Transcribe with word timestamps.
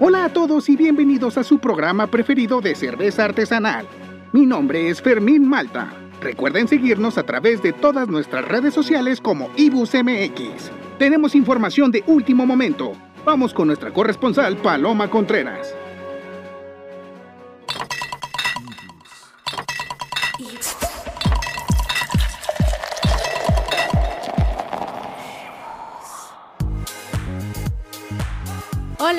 Hola 0.00 0.26
a 0.26 0.28
todos 0.28 0.68
y 0.68 0.76
bienvenidos 0.76 1.38
a 1.38 1.44
su 1.44 1.58
programa 1.58 2.06
preferido 2.08 2.60
de 2.60 2.74
cerveza 2.74 3.24
artesanal. 3.24 3.86
Mi 4.32 4.44
nombre 4.44 4.90
es 4.90 5.00
Fermín 5.00 5.48
Malta. 5.48 5.92
Recuerden 6.20 6.68
seguirnos 6.68 7.16
a 7.16 7.22
través 7.22 7.62
de 7.62 7.72
todas 7.72 8.08
nuestras 8.08 8.44
redes 8.46 8.74
sociales 8.74 9.20
como 9.20 9.50
IbusMX. 9.56 10.70
Tenemos 10.98 11.34
información 11.34 11.90
de 11.90 12.04
último 12.06 12.44
momento. 12.44 12.92
Vamos 13.24 13.54
con 13.54 13.68
nuestra 13.68 13.92
corresponsal 13.92 14.56
Paloma 14.56 15.08
Contreras. 15.08 15.74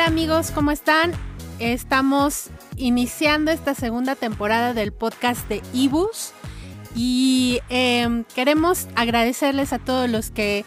Amigos, 0.06 0.52
¿cómo 0.52 0.70
están? 0.70 1.14
Estamos 1.58 2.52
iniciando 2.78 3.50
esta 3.50 3.74
segunda 3.74 4.16
temporada 4.16 4.76
del 4.76 4.94
podcast 4.94 5.50
de 5.50 5.64
Ibus 5.74 6.32
y 6.96 7.60
em, 7.70 8.24
queremos 8.36 8.88
agradecerles 8.96 9.74
a 9.74 9.80
todos 9.80 10.08
los 10.08 10.30
que 10.30 10.64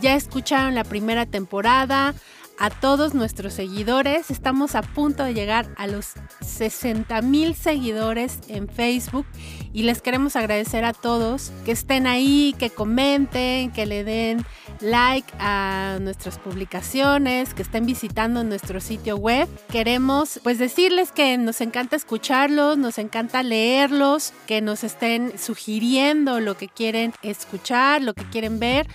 ya 0.00 0.14
escucharon 0.14 0.74
la 0.74 0.84
primera 0.84 1.26
temporada, 1.26 2.14
a 2.58 2.70
todos 2.70 3.14
nuestros 3.14 3.54
seguidores. 3.54 4.30
Estamos 4.30 4.74
a 4.74 4.82
punto 4.82 5.24
de 5.24 5.34
llegar 5.34 5.68
a 5.76 5.86
los 5.86 6.14
60 6.40 7.22
mil 7.22 7.54
seguidores 7.54 8.40
en 8.48 8.68
Facebook 8.68 9.26
y 9.72 9.82
les 9.82 10.02
queremos 10.02 10.36
agradecer 10.36 10.84
a 10.84 10.92
todos 10.92 11.52
que 11.64 11.72
estén 11.72 12.06
ahí, 12.06 12.54
que 12.58 12.70
comenten, 12.70 13.70
que 13.70 13.86
le 13.86 14.04
den 14.04 14.44
like 14.80 15.30
a 15.38 15.98
nuestras 16.00 16.38
publicaciones, 16.38 17.54
que 17.54 17.62
estén 17.62 17.86
visitando 17.86 18.44
nuestro 18.44 18.80
sitio 18.80 19.16
web. 19.16 19.48
Queremos 19.70 20.40
pues 20.42 20.58
decirles 20.58 21.12
que 21.12 21.36
nos 21.38 21.60
encanta 21.60 21.96
escucharlos, 21.96 22.78
nos 22.78 22.98
encanta 22.98 23.42
leerlos, 23.42 24.32
que 24.46 24.60
nos 24.60 24.84
estén 24.84 25.38
sugiriendo 25.38 26.40
lo 26.40 26.56
que 26.56 26.68
quieren 26.68 27.12
escuchar, 27.22 28.02
lo 28.02 28.14
que 28.14 28.24
quieren 28.24 28.58
ver. 28.58 28.86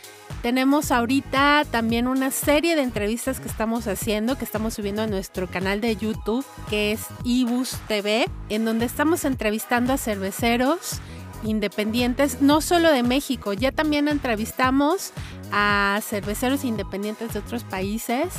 Tenemos 0.42 0.92
ahorita 0.92 1.64
también 1.72 2.08
una 2.08 2.30
serie 2.30 2.75
de 2.75 2.81
entrevistas 2.81 3.39
que 3.39 3.48
estamos 3.54 3.88
haciendo, 3.88 4.36
que 4.36 4.46
estamos 4.46 4.73
subiendo 4.73 5.04
a 5.04 5.08
nuestro 5.08 5.46
canal 5.48 5.80
de 5.80 5.96
YouTube, 5.96 6.44
que 6.72 6.92
es 6.92 7.06
Ibus 7.23 7.78
TV, 7.88 8.26
en 8.50 8.66
donde 8.66 8.86
estamos 8.86 9.26
entrevistando 9.26 9.94
a 9.94 9.98
cerveceros 10.00 11.00
independientes, 11.44 12.42
no 12.42 12.62
solo 12.62 12.92
de 12.92 13.04
México, 13.04 13.54
ya 13.54 13.72
también 13.72 14.08
entrevistamos 14.08 15.12
a 15.52 16.00
cerveceros 16.02 16.64
independientes 16.64 17.34
de 17.34 17.40
otros 17.40 17.64
países, 17.64 18.30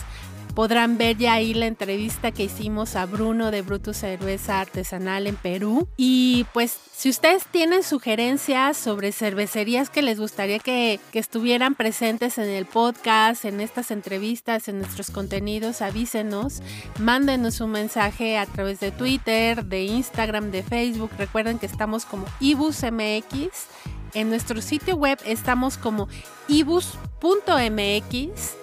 podrán 0.54 0.98
ver 0.98 1.16
ya 1.16 1.34
ahí 1.34 1.54
la 1.54 1.66
entrevista 1.66 2.32
que 2.32 2.44
hicimos 2.44 2.96
a 2.96 3.06
Bruno 3.06 3.50
de 3.50 3.62
Brutus 3.62 3.98
Cerveza 3.98 4.60
Artesanal 4.60 5.26
en 5.26 5.36
Perú. 5.36 5.88
Y 5.96 6.46
pues 6.52 6.78
si 6.92 7.10
ustedes 7.10 7.44
tienen 7.46 7.82
sugerencias 7.82 8.76
sobre 8.76 9.12
cervecerías 9.12 9.90
que 9.90 10.02
les 10.02 10.18
gustaría 10.18 10.58
que, 10.58 11.00
que 11.12 11.18
estuvieran 11.18 11.74
presentes 11.74 12.38
en 12.38 12.48
el 12.48 12.66
podcast, 12.66 13.44
en 13.44 13.60
estas 13.60 13.90
entrevistas, 13.90 14.68
en 14.68 14.78
nuestros 14.78 15.10
contenidos, 15.10 15.82
avísenos, 15.82 16.62
mándenos 16.98 17.60
un 17.60 17.72
mensaje 17.72 18.38
a 18.38 18.46
través 18.46 18.80
de 18.80 18.92
Twitter, 18.92 19.64
de 19.64 19.84
Instagram, 19.84 20.50
de 20.50 20.62
Facebook. 20.62 21.10
Recuerden 21.18 21.58
que 21.58 21.66
estamos 21.66 22.04
como 22.04 22.26
IbusMX 22.40 23.66
en 24.14 24.30
nuestro 24.30 24.62
sitio 24.62 24.96
web 24.96 25.18
estamos 25.24 25.76
como 25.76 26.08
ibus.mx. 26.48 26.96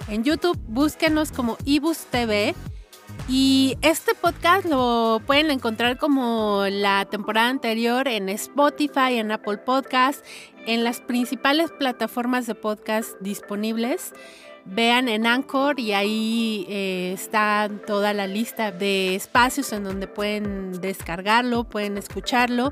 En 0.07 0.23
YouTube 0.23 0.57
búsquenos 0.67 1.31
como 1.31 1.57
ibus 1.65 2.05
TV. 2.05 2.55
Y 3.27 3.77
este 3.81 4.15
podcast 4.15 4.65
lo 4.65 5.21
pueden 5.25 5.51
encontrar 5.51 5.97
como 5.97 6.65
la 6.69 7.05
temporada 7.05 7.49
anterior 7.49 8.07
en 8.07 8.29
Spotify, 8.29 9.17
en 9.17 9.31
Apple 9.31 9.57
Podcast, 9.57 10.25
en 10.65 10.83
las 10.83 11.01
principales 11.01 11.71
plataformas 11.71 12.47
de 12.47 12.55
podcast 12.55 13.11
disponibles. 13.19 14.13
Vean 14.65 15.09
en 15.09 15.25
Anchor 15.25 15.79
y 15.79 15.93
ahí 15.93 16.65
eh, 16.69 17.11
está 17.13 17.69
toda 17.87 18.13
la 18.13 18.27
lista 18.27 18.71
de 18.71 19.15
espacios 19.15 19.73
en 19.73 19.83
donde 19.83 20.07
pueden 20.07 20.79
descargarlo, 20.81 21.63
pueden 21.63 21.97
escucharlo 21.97 22.71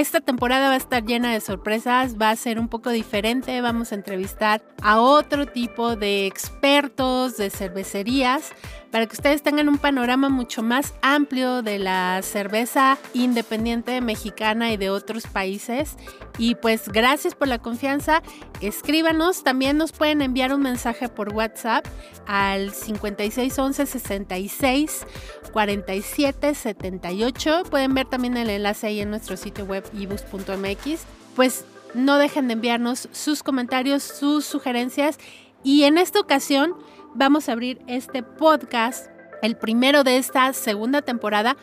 esta 0.00 0.20
temporada 0.20 0.66
va 0.66 0.74
a 0.74 0.78
estar 0.78 1.04
llena 1.04 1.32
de 1.32 1.40
sorpresas, 1.40 2.20
va 2.20 2.30
a 2.30 2.36
ser 2.36 2.58
un 2.58 2.66
poco 2.66 2.90
diferente, 2.90 3.60
vamos 3.60 3.92
a 3.92 3.94
entrevistar 3.94 4.60
a 4.82 5.00
otro 5.00 5.46
tipo 5.46 5.94
de 5.94 6.26
expertos 6.26 7.36
de 7.36 7.48
cervecerías 7.48 8.52
para 8.94 9.06
que 9.06 9.16
ustedes 9.16 9.42
tengan 9.42 9.68
un 9.68 9.78
panorama 9.78 10.28
mucho 10.28 10.62
más 10.62 10.94
amplio 11.02 11.62
de 11.62 11.80
la 11.80 12.20
cerveza 12.22 12.96
independiente 13.12 14.00
mexicana 14.00 14.72
y 14.72 14.76
de 14.76 14.88
otros 14.88 15.26
países. 15.26 15.96
Y 16.38 16.54
pues 16.54 16.88
gracias 16.88 17.34
por 17.34 17.48
la 17.48 17.58
confianza, 17.58 18.22
escríbanos, 18.60 19.42
también 19.42 19.78
nos 19.78 19.90
pueden 19.90 20.22
enviar 20.22 20.54
un 20.54 20.62
mensaje 20.62 21.08
por 21.08 21.34
WhatsApp 21.34 21.84
al 22.28 22.70
5611 22.70 23.84
66 23.84 25.06
47 25.52 26.54
78. 26.54 27.62
Pueden 27.68 27.94
ver 27.94 28.06
también 28.06 28.36
el 28.36 28.48
enlace 28.48 28.86
ahí 28.86 29.00
en 29.00 29.10
nuestro 29.10 29.36
sitio 29.36 29.64
web 29.64 29.84
ibus.mx. 29.92 31.00
Pues 31.34 31.64
no 31.94 32.16
dejen 32.16 32.46
de 32.46 32.52
enviarnos 32.52 33.08
sus 33.10 33.42
comentarios, 33.42 34.04
sus 34.04 34.44
sugerencias 34.44 35.18
y 35.64 35.82
en 35.82 35.98
esta 35.98 36.20
ocasión 36.20 36.76
vamos 37.14 37.48
a 37.48 37.52
abrir 37.52 37.80
este 37.86 38.22
podcast, 38.22 39.08
el 39.42 39.56
primero 39.56 40.04
de 40.04 40.18
esta 40.18 40.52
segunda 40.52 41.02
temporada, 41.02 41.56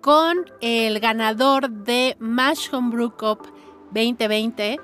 con 0.00 0.46
el 0.60 1.00
ganador 1.00 1.70
de 1.70 2.16
Mash 2.18 2.68
Homebrew 2.72 3.10
Cup 3.16 3.46
2020, 3.92 4.78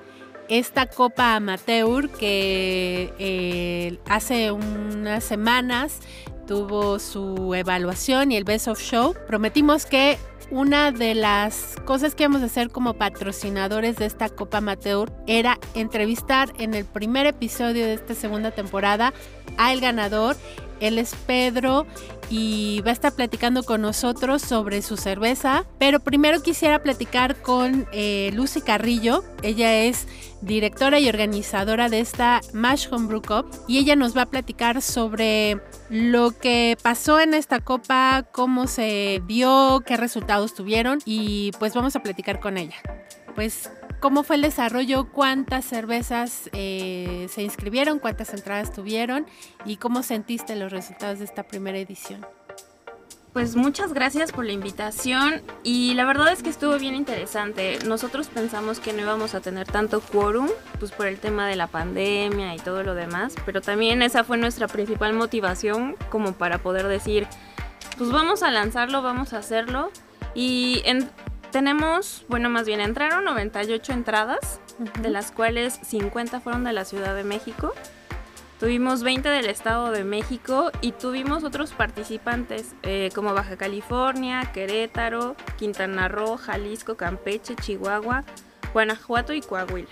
esta 0.49 0.87
copa 0.87 1.37
amateur 1.37 2.09
que 2.11 3.13
eh, 3.19 3.99
hace 4.09 4.51
unas 4.51 5.25
semanas 5.25 6.01
tuvo 6.49 6.99
su 6.99 7.55
evaluación 7.55 8.33
y 8.33 8.37
el 8.37 8.45
Best 8.45 8.67
of 8.69 8.81
Show. 8.81 9.15
Prometimos 9.29 9.85
que 9.85 10.19
una 10.51 10.91
de 10.91 11.15
las 11.15 11.77
cosas 11.85 12.15
que 12.15 12.23
íbamos 12.23 12.41
a 12.41 12.47
hacer 12.47 12.71
como 12.71 12.95
patrocinadores 12.95 13.97
de 13.97 14.07
esta 14.07 14.31
Copa 14.31 14.59
Amateur 14.59 15.13
era 15.27 15.59
entrevistar 15.75 16.53
en 16.59 16.73
el 16.73 16.87
primer 16.87 17.27
episodio 17.27 17.85
de 17.85 17.93
esta 17.95 18.15
segunda 18.15 18.51
temporada 18.51 19.13
al 19.59 19.81
ganador. 19.81 20.37
Él 20.81 20.99
es 20.99 21.15
Pedro 21.27 21.87
y 22.31 22.81
va 22.81 22.91
a 22.91 22.93
estar 22.95 23.13
platicando 23.13 23.63
con 23.63 23.83
nosotros 23.83 24.41
sobre 24.41 24.81
su 24.81 24.97
cerveza. 24.97 25.67
Pero 25.79 26.01
primero 26.01 26.41
quisiera 26.41 26.83
platicar 26.83 27.43
con 27.43 27.87
eh, 27.93 28.31
Lucy 28.33 28.63
Carrillo. 28.63 29.23
Ella 29.43 29.83
es 29.83 30.07
directora 30.41 31.01
y 31.01 31.09
organizadora 31.09 31.89
de 31.89 32.01
esta 32.01 32.41
Mash 32.53 32.89
Homebrew 32.91 33.23
Cup 33.23 33.47
y 33.67 33.79
ella 33.79 33.97
nos 33.97 34.17
va 34.17 34.23
a 34.23 34.27
platicar 34.27 34.83
sobre 34.83 35.61
lo 35.91 36.31
que 36.31 36.77
pasó 36.83 37.21
en 37.21 37.35
esta 37.35 37.61
copa, 37.61 38.27
cómo 38.33 38.67
se 38.67 39.23
dio, 39.27 39.83
qué 39.87 39.97
resultados 39.97 40.55
tuvieron 40.55 41.01
y 41.05 41.53
pues 41.59 41.75
vamos 41.75 41.97
a 41.97 42.03
platicar 42.03 42.41
con 42.41 42.59
ella. 42.59 42.77
Pues 43.35 43.71
cómo 44.01 44.23
fue 44.23 44.37
el 44.37 44.43
desarrollo, 44.43 45.11
cuántas 45.11 45.65
cervezas 45.65 46.49
eh, 46.53 47.27
se 47.31 47.43
inscribieron, 47.43 47.99
cuántas 47.99 48.33
entradas 48.35 48.73
tuvieron 48.73 49.27
y 49.65 49.77
cómo 49.77 50.03
sentiste 50.03 50.57
los 50.57 50.73
resultados 50.73 51.19
de 51.19 51.25
esta 51.25 51.45
primera 51.45 51.79
edición. 51.79 52.25
Pues 53.33 53.55
muchas 53.57 53.93
gracias 53.93 54.33
por 54.33 54.45
la 54.45 54.53
invitación 54.53 55.43
y 55.63 55.95
la 55.95 56.05
verdad 56.05 56.33
es 56.33 56.43
que 56.43 56.49
estuvo 56.49 56.77
bien 56.79 56.95
interesante. 56.95 57.79
Nosotros 57.87 58.27
pensamos 58.29 58.81
que 58.81 58.93
no 58.93 59.03
íbamos 59.03 59.35
a 59.35 59.41
tener 59.41 59.67
tanto 59.67 60.01
quórum, 60.01 60.49
pues 60.81 60.91
por 60.91 61.07
el 61.07 61.19
tema 61.19 61.47
de 61.47 61.55
la 61.55 61.67
pandemia 61.67 62.55
y 62.55 62.59
todo 62.59 62.83
lo 62.83 62.95
demás, 62.95 63.35
pero 63.47 63.61
también 63.61 64.03
esa 64.03 64.25
fue 64.25 64.39
nuestra 64.39 64.67
principal 64.67 65.13
motivación 65.13 65.95
como 66.11 66.33
para 66.33 66.59
poder 66.59 66.89
decir, 66.89 67.29
pues 67.97 68.11
vamos 68.11 68.43
a 68.43 68.51
lanzarlo, 68.51 69.03
vamos 69.03 69.33
a 69.33 69.39
hacerlo. 69.39 69.93
Y 70.35 70.83
tenemos, 71.53 72.25
bueno, 72.29 72.49
más 72.49 72.67
bien 72.67 72.81
entraron 72.81 73.25
98 73.25 73.93
entradas, 73.93 74.61
de 75.01 75.11
las 75.11 75.33
cuales 75.33 75.79
50 75.83 76.41
fueron 76.41 76.65
de 76.65 76.73
la 76.73 76.85
Ciudad 76.85 77.15
de 77.15 77.25
México 77.25 77.75
Tuvimos 78.59 79.05
20 79.05 79.29
del 79.29 79.47
Estado 79.47 79.93
de 79.93 80.03
México 80.03 80.73
y 80.81 80.91
tuvimos 80.91 81.45
otros 81.45 81.71
participantes 81.71 82.75
eh, 82.83 83.11
como 83.15 83.33
Baja 83.33 83.57
California, 83.57 84.51
Querétaro, 84.53 85.37
Quintana 85.57 86.09
Roo, 86.09 86.37
Jalisco, 86.37 86.97
Campeche, 86.97 87.55
Chihuahua, 87.55 88.25
Guanajuato 88.73 89.33
y 89.33 89.43
Coahuila. 89.43 89.89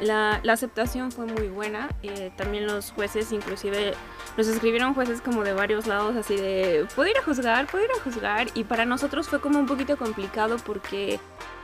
La, 0.00 0.40
aceptación 0.50 1.12
fue 1.12 1.26
muy 1.26 1.48
buena, 1.48 1.90
eh, 2.02 2.32
también 2.36 2.66
los 2.66 2.90
jueces 2.90 3.32
inclusive 3.32 3.92
nos 4.36 4.48
escribieron 4.48 4.94
jueces 4.94 5.20
como 5.20 5.44
de 5.44 5.52
varios 5.52 5.86
lados 5.86 6.14
así 6.16 6.36
de, 6.36 6.86
¿puedo 6.94 7.08
ir 7.10 7.16
a 7.18 7.22
juzgar? 7.22 7.66
¿Puedo 7.66 7.84
ir 7.84 7.90
a 7.90 8.02
juzgar? 8.02 8.48
Y 8.54 8.64
para 8.64 8.84
nosotros 8.84 9.28
fue 9.28 9.40
como 9.40 9.58
un 9.58 9.66
poquito 9.66 9.96
complicado 9.96 10.56
porque 10.64 11.18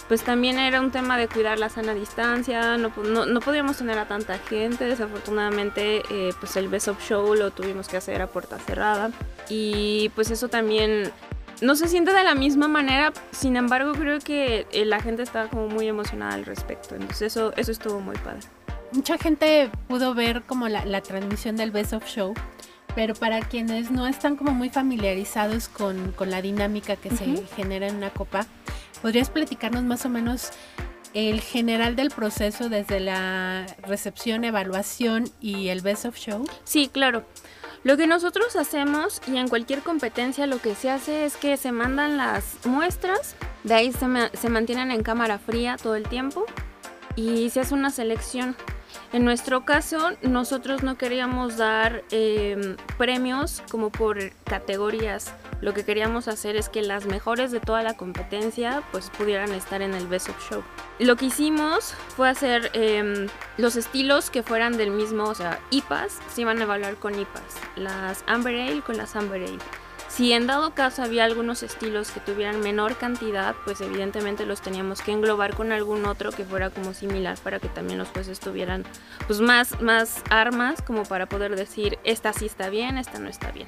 pues 0.08 0.22
también 0.22 0.58
era 0.58 0.80
un 0.80 0.90
tema 0.90 1.16
de 1.16 1.28
cuidar 1.28 1.58
la 1.58 1.68
sana 1.68 1.94
distancia, 1.94 2.76
no, 2.76 2.90
no, 3.26 3.40
podíamos 3.40 3.78
tener 3.78 3.98
a 3.98 4.06
tanta 4.06 4.38
gente, 4.38 4.84
desafortunadamente 4.84 6.02
eh, 6.10 6.32
pues 6.38 6.56
el 6.56 6.68
Best 6.68 6.88
of 6.88 7.02
Show 7.02 7.34
lo 7.34 7.50
tuvimos 7.50 7.88
que 7.88 7.96
hacer 7.96 8.20
a 8.20 8.26
puerta 8.26 8.58
cerrada 8.58 9.10
y 9.48 10.10
pues 10.14 10.30
eso 10.30 10.48
también 10.48 11.10
no 11.60 11.76
se 11.76 11.88
siente 11.88 12.12
de 12.12 12.24
la 12.24 12.34
misma 12.34 12.68
manera, 12.68 13.12
sin 13.30 13.56
embargo 13.56 13.92
creo 13.92 14.18
que 14.18 14.66
eh, 14.72 14.84
la 14.84 15.00
gente 15.00 15.22
estaba 15.22 15.48
como 15.48 15.68
muy 15.68 15.86
emocionada 15.86 16.34
al 16.34 16.44
respecto, 16.44 16.94
entonces 16.94 17.22
eso, 17.22 17.52
eso 17.56 17.70
estuvo 17.70 18.00
muy 18.00 18.16
padre. 18.16 18.40
Mucha 18.90 19.16
gente 19.16 19.70
pudo 19.88 20.12
ver 20.12 20.42
como 20.42 20.68
la, 20.68 20.84
la 20.84 21.00
transmisión 21.00 21.56
del 21.56 21.70
Best 21.70 21.94
of 21.94 22.04
Show 22.04 22.34
pero 22.94 23.14
para 23.14 23.40
quienes 23.40 23.90
no 23.90 24.06
están 24.06 24.36
como 24.36 24.52
muy 24.52 24.70
familiarizados 24.70 25.68
con, 25.68 26.12
con 26.12 26.30
la 26.30 26.42
dinámica 26.42 26.96
que 26.96 27.10
se 27.10 27.44
genera 27.56 27.88
en 27.88 27.96
una 27.96 28.10
copa, 28.10 28.46
¿podrías 29.00 29.30
platicarnos 29.30 29.82
más 29.82 30.04
o 30.04 30.08
menos 30.08 30.50
el 31.14 31.40
general 31.40 31.96
del 31.96 32.10
proceso 32.10 32.68
desde 32.68 33.00
la 33.00 33.66
recepción, 33.82 34.44
evaluación 34.44 35.24
y 35.40 35.68
el 35.68 35.80
best 35.80 36.06
of 36.06 36.16
show? 36.16 36.44
Sí, 36.64 36.88
claro. 36.88 37.24
Lo 37.84 37.96
que 37.96 38.06
nosotros 38.06 38.54
hacemos 38.54 39.20
y 39.26 39.36
en 39.36 39.48
cualquier 39.48 39.80
competencia 39.80 40.46
lo 40.46 40.58
que 40.60 40.74
se 40.74 40.88
hace 40.90 41.24
es 41.24 41.36
que 41.36 41.56
se 41.56 41.72
mandan 41.72 42.16
las 42.16 42.64
muestras, 42.64 43.34
de 43.64 43.74
ahí 43.74 43.92
se, 43.92 44.06
se 44.36 44.48
mantienen 44.48 44.92
en 44.92 45.02
cámara 45.02 45.38
fría 45.38 45.76
todo 45.76 45.96
el 45.96 46.04
tiempo 46.04 46.46
y 47.16 47.50
se 47.50 47.60
hace 47.60 47.74
una 47.74 47.90
selección. 47.90 48.56
En 49.12 49.24
nuestro 49.24 49.64
caso, 49.64 50.12
nosotros 50.22 50.82
no 50.82 50.96
queríamos 50.96 51.56
dar 51.56 52.02
em, 52.10 52.76
premios 52.98 53.62
como 53.70 53.90
por 53.90 54.18
categorías. 54.44 55.34
Lo 55.60 55.74
que 55.74 55.84
queríamos 55.84 56.28
hacer 56.28 56.56
es 56.56 56.68
que 56.68 56.82
las 56.82 57.06
mejores 57.06 57.52
de 57.52 57.60
toda 57.60 57.82
la 57.82 57.94
competencia 57.94 58.82
pues 58.90 59.10
pudieran 59.10 59.52
estar 59.52 59.82
en 59.82 59.94
el 59.94 60.06
Best 60.06 60.28
of 60.28 60.50
Show. 60.50 60.62
Lo 60.98 61.16
que 61.16 61.26
hicimos 61.26 61.94
fue 62.16 62.28
hacer 62.28 62.70
em, 62.74 63.28
los 63.58 63.76
estilos 63.76 64.30
que 64.30 64.42
fueran 64.42 64.76
del 64.76 64.90
mismo, 64.90 65.24
o 65.24 65.34
sea, 65.34 65.60
IPAs, 65.70 66.18
se 66.32 66.40
iban 66.40 66.58
a 66.58 66.62
evaluar 66.62 66.96
con 66.96 67.18
IPAs. 67.18 67.56
Las 67.76 68.24
Amber 68.26 68.54
Ale 68.54 68.82
con 68.82 68.96
las 68.96 69.14
Amber 69.14 69.42
Ale. 69.42 69.58
Si 70.14 70.34
en 70.34 70.46
dado 70.46 70.74
caso 70.74 71.02
había 71.02 71.24
algunos 71.24 71.62
estilos 71.62 72.10
que 72.10 72.20
tuvieran 72.20 72.60
menor 72.60 72.98
cantidad, 72.98 73.54
pues 73.64 73.80
evidentemente 73.80 74.44
los 74.44 74.60
teníamos 74.60 75.00
que 75.00 75.10
englobar 75.10 75.56
con 75.56 75.72
algún 75.72 76.04
otro 76.04 76.32
que 76.32 76.44
fuera 76.44 76.68
como 76.68 76.92
similar 76.92 77.38
para 77.38 77.60
que 77.60 77.70
también 77.70 77.98
los 77.98 78.08
jueces 78.08 78.38
tuvieran 78.38 78.84
pues 79.26 79.40
más, 79.40 79.80
más 79.80 80.22
armas 80.28 80.82
como 80.82 81.04
para 81.04 81.24
poder 81.30 81.56
decir 81.56 81.98
esta 82.04 82.34
sí 82.34 82.44
está 82.44 82.68
bien, 82.68 82.98
esta 82.98 83.18
no 83.20 83.30
está 83.30 83.52
bien. 83.52 83.66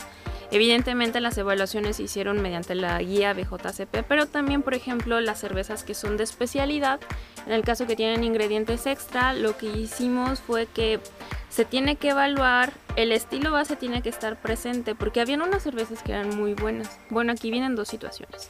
Evidentemente 0.50 1.20
las 1.20 1.36
evaluaciones 1.38 1.96
se 1.96 2.04
hicieron 2.04 2.40
mediante 2.42 2.74
la 2.74 2.98
guía 3.00 3.32
BJCP, 3.32 4.04
pero 4.08 4.26
también 4.26 4.62
por 4.62 4.74
ejemplo 4.74 5.20
las 5.20 5.40
cervezas 5.40 5.84
que 5.84 5.94
son 5.94 6.16
de 6.16 6.24
especialidad, 6.24 7.00
en 7.46 7.52
el 7.52 7.62
caso 7.62 7.86
que 7.86 7.96
tienen 7.96 8.24
ingredientes 8.24 8.86
extra, 8.86 9.32
lo 9.32 9.56
que 9.56 9.66
hicimos 9.66 10.40
fue 10.40 10.66
que 10.66 11.00
se 11.48 11.64
tiene 11.64 11.96
que 11.96 12.10
evaluar, 12.10 12.72
el 12.96 13.12
estilo 13.12 13.52
base 13.52 13.76
tiene 13.76 14.02
que 14.02 14.08
estar 14.08 14.40
presente, 14.40 14.94
porque 14.94 15.20
habían 15.20 15.42
unas 15.42 15.62
cervezas 15.62 16.02
que 16.02 16.12
eran 16.12 16.36
muy 16.36 16.54
buenas. 16.54 16.98
Bueno, 17.10 17.32
aquí 17.32 17.50
vienen 17.50 17.76
dos 17.76 17.88
situaciones. 17.88 18.48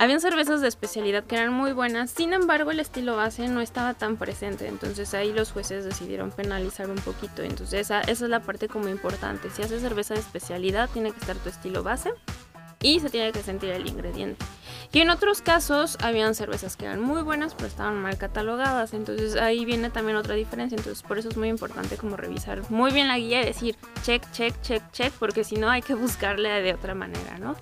Habían 0.00 0.20
cervezas 0.20 0.60
de 0.60 0.68
especialidad 0.68 1.24
que 1.24 1.34
eran 1.34 1.52
muy 1.52 1.72
buenas, 1.72 2.12
sin 2.12 2.32
embargo 2.32 2.70
el 2.70 2.78
estilo 2.78 3.16
base 3.16 3.48
no 3.48 3.60
estaba 3.60 3.94
tan 3.94 4.16
presente, 4.16 4.68
entonces 4.68 5.12
ahí 5.12 5.32
los 5.32 5.50
jueces 5.50 5.84
decidieron 5.84 6.30
penalizar 6.30 6.88
un 6.88 6.98
poquito, 6.98 7.42
entonces 7.42 7.80
esa, 7.80 8.02
esa 8.02 8.24
es 8.24 8.30
la 8.30 8.38
parte 8.38 8.68
como 8.68 8.88
importante, 8.88 9.50
si 9.50 9.62
haces 9.62 9.82
cerveza 9.82 10.14
de 10.14 10.20
especialidad 10.20 10.88
tiene 10.92 11.10
que 11.10 11.18
estar 11.18 11.34
tu 11.34 11.48
estilo 11.48 11.82
base 11.82 12.12
y 12.80 13.00
se 13.00 13.10
tiene 13.10 13.32
que 13.32 13.42
sentir 13.42 13.70
el 13.70 13.88
ingrediente. 13.88 14.46
Y 14.92 15.00
en 15.00 15.10
otros 15.10 15.42
casos 15.42 15.98
habían 16.00 16.36
cervezas 16.36 16.76
que 16.76 16.84
eran 16.84 17.00
muy 17.00 17.22
buenas 17.22 17.54
pero 17.54 17.66
estaban 17.66 18.00
mal 18.00 18.16
catalogadas, 18.18 18.94
entonces 18.94 19.34
ahí 19.34 19.64
viene 19.64 19.90
también 19.90 20.16
otra 20.16 20.36
diferencia, 20.36 20.76
entonces 20.76 21.02
por 21.02 21.18
eso 21.18 21.28
es 21.28 21.36
muy 21.36 21.48
importante 21.48 21.96
como 21.96 22.16
revisar 22.16 22.62
muy 22.70 22.92
bien 22.92 23.08
la 23.08 23.18
guía 23.18 23.42
y 23.42 23.46
decir 23.46 23.76
check, 24.04 24.22
check, 24.30 24.54
check, 24.62 24.92
check, 24.92 25.12
porque 25.14 25.42
si 25.42 25.56
no 25.56 25.68
hay 25.68 25.82
que 25.82 25.94
buscarle 25.94 26.50
de 26.62 26.72
otra 26.72 26.94
manera, 26.94 27.36
¿no? 27.40 27.56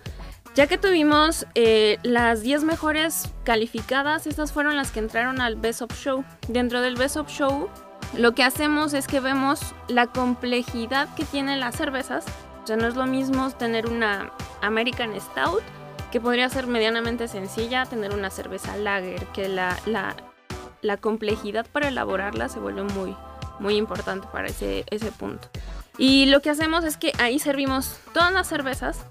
Ya 0.56 0.66
que 0.66 0.78
tuvimos 0.78 1.46
eh, 1.54 1.98
las 2.02 2.40
10 2.40 2.64
mejores 2.64 3.28
calificadas, 3.44 4.26
estas 4.26 4.52
fueron 4.52 4.74
las 4.74 4.90
que 4.90 5.00
entraron 5.00 5.42
al 5.42 5.56
Best 5.56 5.82
of 5.82 5.92
Show. 5.92 6.24
Dentro 6.48 6.80
del 6.80 6.96
Best 6.96 7.18
of 7.18 7.28
Show, 7.28 7.68
lo 8.16 8.34
que 8.34 8.42
hacemos 8.42 8.94
es 8.94 9.06
que 9.06 9.20
vemos 9.20 9.60
la 9.88 10.06
complejidad 10.06 11.14
que 11.14 11.26
tienen 11.26 11.60
las 11.60 11.76
cervezas. 11.76 12.24
O 12.64 12.66
sea, 12.66 12.76
no 12.76 12.88
es 12.88 12.96
lo 12.96 13.04
mismo 13.04 13.50
tener 13.50 13.86
una 13.86 14.32
American 14.62 15.12
Stout 15.20 15.62
que 16.10 16.22
podría 16.22 16.48
ser 16.48 16.66
medianamente 16.66 17.28
sencilla, 17.28 17.84
tener 17.84 18.14
una 18.14 18.30
cerveza 18.30 18.78
lager, 18.78 19.26
que 19.34 19.50
la, 19.50 19.76
la, 19.84 20.96
complejidad 20.96 21.66
para 21.70 21.88
elaborarla 21.88 22.48
se 22.48 22.60
vuelve 22.60 22.82
muy, 22.82 23.14
muy 23.60 23.76
importante 23.76 24.26
para 24.32 24.48
ese, 24.48 24.86
ese 24.90 25.12
punto. 25.12 25.50
Y 25.98 26.24
lo 26.26 26.40
que 26.40 26.48
hacemos 26.48 26.82
es 26.84 26.96
que 26.96 27.12
ahí 27.18 27.38
servimos 27.38 27.98
todas 28.14 28.32
las 28.32 28.48
cervezas, 28.48 29.04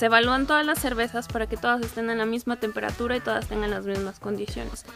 se 0.00 0.06
evalúan 0.06 0.46
todas 0.46 0.64
las 0.64 0.78
cervezas 0.78 1.28
para 1.28 1.46
que 1.46 1.58
todas 1.58 1.82
estén 1.82 2.08
en 2.08 2.16
la 2.16 2.24
misma 2.24 2.56
temperatura 2.56 3.16
y 3.16 3.20
todas 3.20 3.46
tengan 3.46 3.70
las 3.70 3.84
mismas 3.84 4.18
condiciones. 4.18 4.86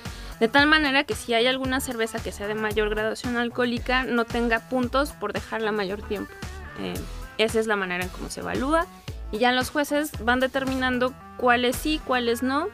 De 0.40 0.48
tal 0.48 0.66
manera 0.66 1.04
que 1.04 1.14
si 1.14 1.34
hay 1.34 1.46
alguna 1.46 1.80
cerveza 1.80 2.22
que 2.22 2.32
sea 2.32 2.46
de 2.48 2.54
mayor 2.54 2.88
graduación 2.88 3.36
alcohólica, 3.36 4.04
no 4.04 4.24
tenga 4.24 4.60
puntos 4.60 5.12
por 5.12 5.34
dejarla 5.34 5.72
mayor 5.72 6.00
tiempo. 6.00 6.32
Eh, 6.80 6.94
esa 7.36 7.60
es 7.60 7.66
la 7.66 7.76
manera 7.76 8.04
en 8.04 8.08
cómo 8.08 8.30
se 8.30 8.40
evalúa 8.40 8.86
y 9.30 9.36
ya 9.36 9.52
los 9.52 9.68
jueces 9.68 10.10
van 10.24 10.40
determinando 10.40 11.12
cuáles 11.36 11.76
sí, 11.76 12.00
cuáles 12.06 12.42
no. 12.42 12.68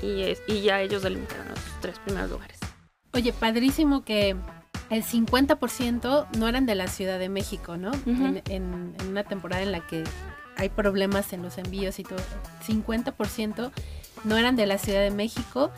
Y, 0.00 0.24
y 0.46 0.62
ya 0.62 0.80
ellos 0.80 1.02
delimitan 1.02 1.46
los 1.50 1.60
tres 1.82 1.98
primeros 1.98 2.30
lugares. 2.30 2.58
Oye, 3.12 3.34
padrísimo 3.34 4.06
que 4.06 4.36
el 4.88 5.04
50% 5.04 6.28
no 6.38 6.48
eran 6.48 6.64
de 6.64 6.74
la 6.74 6.86
Ciudad 6.86 7.18
de 7.18 7.28
México, 7.28 7.76
¿no? 7.76 7.90
en, 8.06 8.94
una 9.06 9.24
temporada 9.24 9.62
en 9.62 9.72
la 9.72 9.80
que 9.86 10.04
hay 10.58 10.68
problemas 10.68 11.32
en 11.32 11.42
los 11.42 11.56
envíos 11.56 11.98
y 11.98 12.02
todo, 12.02 12.18
50% 12.66 13.70
no 14.24 14.36
eran 14.36 14.56
de 14.56 14.66
la 14.66 14.76
Ciudad 14.78 15.00
de 15.00 15.10
México 15.10 15.70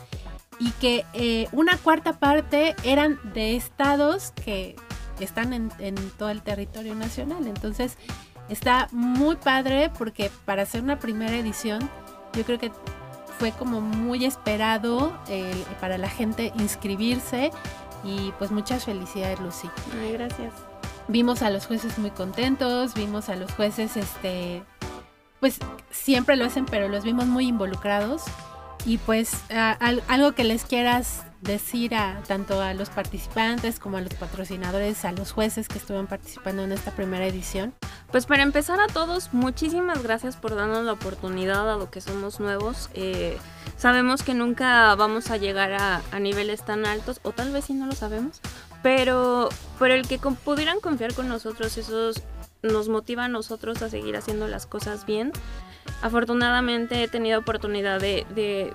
y 0.59 0.71
que 0.71 1.05
eh, 1.13 1.47
una 1.53 1.77
cuarta 1.77 2.19
parte 2.19 2.75
eran 2.83 3.19
de 3.33 3.55
estados 3.55 4.31
que 4.43 4.75
están 5.19 5.53
en, 5.53 5.69
todo 6.17 6.29
el 6.29 6.41
territorio 6.41 6.95
nacional. 6.95 7.47
Entonces, 7.47 7.97
Está 8.51 8.89
muy 8.91 9.37
padre 9.37 9.89
porque 9.97 10.29
para 10.43 10.63
hacer 10.63 10.83
una 10.83 10.99
primera 10.99 11.37
edición, 11.37 11.89
yo 12.33 12.43
creo 12.43 12.59
que 12.59 12.69
fue 13.39 13.51
como 13.53 13.79
muy 13.79 14.25
esperado 14.25 15.17
para 15.79 15.97
la 15.97 16.09
gente 16.09 16.51
inscribirse 16.59 17.51
y 18.03 18.33
pues 18.37 18.51
muchas 18.51 18.83
felicidades 18.83 19.39
Lucy. 19.39 19.69
Ay, 20.01 20.11
gracias. 20.11 20.70
Vimos 21.07 21.41
a 21.41 21.49
los 21.49 21.65
jueces 21.65 21.97
muy 21.97 22.11
contentos, 22.11 22.93
vimos 22.93 23.29
a 23.29 23.35
los 23.35 23.51
jueces 23.53 23.97
este 23.97 24.63
pues 25.39 25.57
siempre 25.89 26.35
lo 26.35 26.45
hacen, 26.45 26.65
pero 26.65 26.87
los 26.87 27.03
vimos 27.03 27.25
muy 27.25 27.47
involucrados. 27.47 28.23
Y 28.85 28.97
pues 28.99 29.35
algo 30.07 30.31
que 30.33 30.43
les 30.43 30.65
quieras 30.65 31.23
decir 31.41 31.95
a 31.95 32.21
tanto 32.27 32.61
a 32.61 32.73
los 32.73 32.89
participantes 32.89 33.79
como 33.79 33.97
a 33.97 34.01
los 34.01 34.13
patrocinadores, 34.13 35.03
a 35.05 35.11
los 35.11 35.31
jueces 35.31 35.67
que 35.67 35.77
estuvieron 35.77 36.07
participando 36.07 36.63
en 36.63 36.71
esta 36.71 36.91
primera 36.91 37.25
edición? 37.25 37.73
Pues 38.11 38.25
para 38.25 38.43
empezar 38.43 38.79
a 38.79 38.87
todos, 38.87 39.33
muchísimas 39.33 40.03
gracias 40.03 40.35
por 40.35 40.55
darnos 40.55 40.85
la 40.85 40.93
oportunidad 40.93 41.71
a 41.71 41.77
lo 41.77 41.89
que 41.89 42.01
somos 42.01 42.39
nuevos. 42.39 42.89
Eh, 42.93 43.37
sabemos 43.77 44.23
que 44.23 44.33
nunca 44.33 44.93
vamos 44.95 45.31
a 45.31 45.37
llegar 45.37 45.73
a, 45.73 46.01
a, 46.11 46.19
niveles 46.19 46.63
tan 46.63 46.85
altos, 46.85 47.19
o 47.23 47.31
tal 47.31 47.51
vez 47.51 47.65
sí 47.65 47.73
no 47.73 47.85
lo 47.85 47.93
sabemos, 47.93 48.41
pero, 48.83 49.49
pero 49.79 49.93
el 49.93 50.07
que 50.07 50.19
pudieran 50.19 50.79
confiar 50.79 51.13
con 51.13 51.27
nosotros, 51.27 51.77
eso 51.77 52.11
nos 52.61 52.89
motiva 52.89 53.25
a 53.25 53.27
nosotros 53.27 53.81
a 53.81 53.89
seguir 53.89 54.15
haciendo 54.15 54.47
las 54.47 54.65
cosas 54.65 55.05
bien. 55.05 55.31
Afortunadamente 56.01 57.03
he 57.03 57.07
tenido 57.07 57.39
oportunidad 57.39 57.99
de, 57.99 58.25
de 58.35 58.73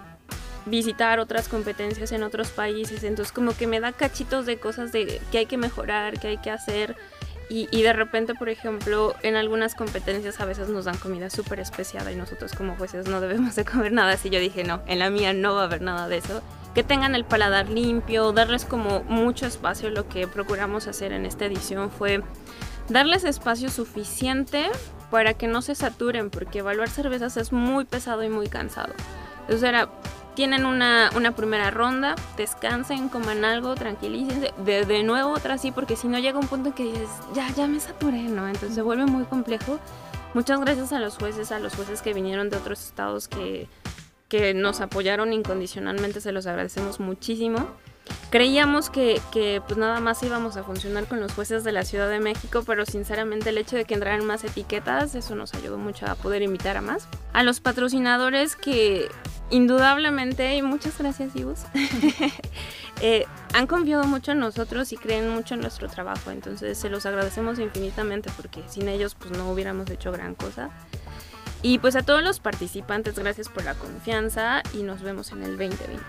visitar 0.67 1.21
otras 1.21 1.49
competencias 1.49 2.13
en 2.13 2.23
otros 2.23 2.51
países, 2.51 3.05
entonces 3.05 3.33
como 3.33 3.57
que 3.57 3.67
me 3.67 3.81
da 3.81 3.93
cachitos 3.93 4.47
de 4.47 4.59
cosas 4.59 4.93
de 4.93 5.21
que 5.31 5.39
hay 5.39 5.47
que 5.47 5.57
mejorar, 5.57 6.19
que 6.21 6.29
hay 6.29 6.39
que 6.39 6.51
hacer. 6.51 6.97
Y, 7.49 7.69
y 7.71 7.83
de 7.83 7.93
repente, 7.93 8.35
por 8.35 8.49
ejemplo, 8.49 9.15
en 9.23 9.37
algunas 9.37 9.77
competencias 9.77 10.41
a 10.41 10.45
veces 10.45 10.69
nos 10.69 10.85
dan 10.85 10.97
comida 10.97 11.31
súper 11.31 11.61
especiada 11.61 12.11
y 12.11 12.17
nosotros 12.17 12.53
como 12.55 12.75
jueces 12.75 13.07
no 13.07 13.21
debemos 13.21 13.55
de 13.55 13.65
comer 13.65 13.93
nada 13.93 14.15
así. 14.15 14.31
Yo 14.31 14.41
dije, 14.41 14.65
no, 14.65 14.83
en 14.87 14.99
la 14.99 15.11
mía 15.11 15.33
no 15.33 15.55
va 15.55 15.63
a 15.63 15.65
haber 15.67 15.81
nada 15.81 16.09
de 16.09 16.17
eso. 16.17 16.43
Que 16.75 16.83
tengan 16.83 17.15
el 17.15 17.25
paladar 17.25 17.71
limpio, 17.71 18.33
darles 18.33 18.65
como 18.65 19.05
mucho 19.05 19.47
espacio. 19.47 19.91
Lo 19.91 20.09
que 20.09 20.27
procuramos 20.27 20.89
hacer 20.89 21.13
en 21.13 21.25
esta 21.25 21.47
edición 21.47 21.91
fue 21.91 22.23
darles 22.89 23.23
espacio 23.23 23.71
suficiente 23.71 24.65
para 25.11 25.35
que 25.35 25.47
no 25.47 25.63
se 25.63 25.77
saturen, 25.77 26.31
porque 26.31 26.59
evaluar 26.59 26.91
cervezas 26.91 27.37
es 27.37 27.53
muy 27.53 27.85
pesado 27.85 28.25
y 28.25 28.29
muy 28.29 28.49
cansado. 28.49 28.93
Entonces 29.43 29.69
era 29.69 29.89
tienen 30.37 30.65
una, 30.65 31.11
primera 31.35 31.73
ronda, 31.73 32.15
descansen, 32.37 33.09
coman 33.09 33.45
algo, 33.45 33.75
tranquilícense, 33.75 34.55
de, 34.59 34.85
de 34.85 35.03
nuevo 35.03 35.33
otra 35.33 35.55
así, 35.55 35.73
porque 35.73 35.97
si 35.97 36.07
no 36.07 36.21
llega 36.21 36.39
un 36.39 36.47
punto 36.47 36.69
en 36.69 36.75
que 36.75 36.85
dices, 36.85 37.09
ya, 37.35 37.51
ya 37.57 37.67
me 37.67 37.81
saturé, 37.81 38.23
¿no? 38.23 38.47
Entonces 38.47 38.77
se 38.77 38.83
vuelve 38.83 39.07
muy 39.07 39.25
complejo. 39.25 39.81
Muchas 40.35 40.61
gracias 40.61 40.93
a 40.93 41.01
los 41.01 41.17
jueces, 41.17 41.51
a 41.51 41.59
los 41.59 41.75
jueces 41.75 42.03
que 42.03 42.15
vinieron 42.15 42.51
de 42.51 42.59
otros 42.59 42.85
estados 42.85 43.27
que 43.27 43.69
que 44.29 44.55
nos 44.55 44.81
apoyaron 44.81 45.33
incondicionalmente, 45.33 46.21
se 46.21 46.33
los 46.33 46.47
agradecemos 46.47 47.01
muchísimo. 47.01 47.69
Creíamos 48.31 48.89
que, 48.89 49.21
que, 49.33 49.61
pues 49.67 49.79
nada 49.79 50.01
más 50.01 50.23
íbamos 50.23 50.57
a 50.57 50.63
funcionar 50.63 51.07
con 51.07 51.21
los 51.21 51.33
jueces 51.33 51.65
de 51.65 51.73
la 51.73 51.85
Ciudad 51.85 52.09
de 52.09 52.21
México, 52.21 52.63
pero 52.65 52.87
sinceramente 52.87 53.51
el 53.51 53.59
hecho 53.59 53.77
de 53.77 53.85
que 53.85 53.95
entraran 53.95 54.25
más 54.25 54.45
etiquetas, 54.45 55.15
eso 55.15 55.35
nos 55.35 55.55
ayudó 55.55 55.77
mucho 55.77 56.07
a 56.07 56.15
poder 56.15 56.43
invitar 56.43 56.77
a 56.77 56.81
más. 56.81 57.09
A 57.33 57.43
los 57.43 57.61
patrocinadores 57.61 58.55
que 58.55 59.09
indudablemente, 59.51 60.57
y 60.57 60.63
muchas 60.63 60.99
gracias 60.99 61.35
Ibus, 61.37 61.61
eh, 63.01 63.25
han 63.55 63.67
confiado 63.67 64.05
mucho 64.05 64.33
en 64.33 64.41
nosotros 64.41 64.93
y 64.93 64.97
creen 64.97 65.29
mucho 65.31 65.55
en 65.55 65.61
nuestro 65.61 65.89
trabajo, 65.89 66.31
entonces 66.31 66.77
se 66.79 66.91
los 66.91 67.07
agradecemos 67.07 67.59
infinitamente 67.59 68.31
porque 68.37 68.63
sin 68.69 68.89
ellos 68.89 69.15
pues 69.15 69.31
no 69.31 69.51
hubiéramos 69.51 69.91
hecho 69.91 70.13
gran 70.13 70.35
cosa. 70.35 70.71
Y 71.63 71.79
pues 71.79 71.97
a 71.97 72.03
todos 72.03 72.23
los 72.23 72.39
participantes, 72.39 73.19
gracias 73.19 73.49
por 73.49 73.65
la 73.65 73.75
confianza 73.75 74.63
y 74.75 74.83
nos 74.83 75.03
vemos 75.03 75.33
en 75.33 75.43
el 75.43 75.57
2021. 75.57 76.01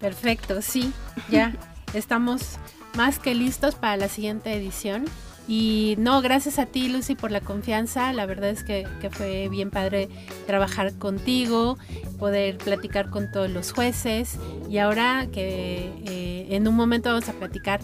Perfecto, 0.00 0.62
sí, 0.62 0.92
ya 1.28 1.52
estamos 1.94 2.58
más 2.96 3.18
que 3.18 3.34
listos 3.34 3.74
para 3.74 3.96
la 3.96 4.08
siguiente 4.08 4.52
edición. 4.54 5.04
Y 5.46 5.96
no, 5.98 6.22
gracias 6.22 6.58
a 6.58 6.66
ti, 6.66 6.88
Lucy, 6.88 7.14
por 7.14 7.30
la 7.30 7.40
confianza. 7.40 8.12
La 8.12 8.24
verdad 8.24 8.50
es 8.50 8.64
que, 8.64 8.86
fue 9.10 9.48
bien 9.48 9.70
padre 9.70 10.08
trabajar 10.46 10.94
contigo, 10.94 11.76
poder 12.18 12.56
platicar 12.56 13.10
con 13.10 13.30
todos 13.30 13.50
los 13.50 13.72
jueces. 13.72 14.38
Y 14.70 14.78
ahora 14.78 15.26
que 15.30 15.90
eh, 16.06 16.46
en 16.50 16.66
un 16.66 16.74
momento 16.74 17.10
vamos 17.10 17.28
a 17.28 17.34
platicar 17.34 17.80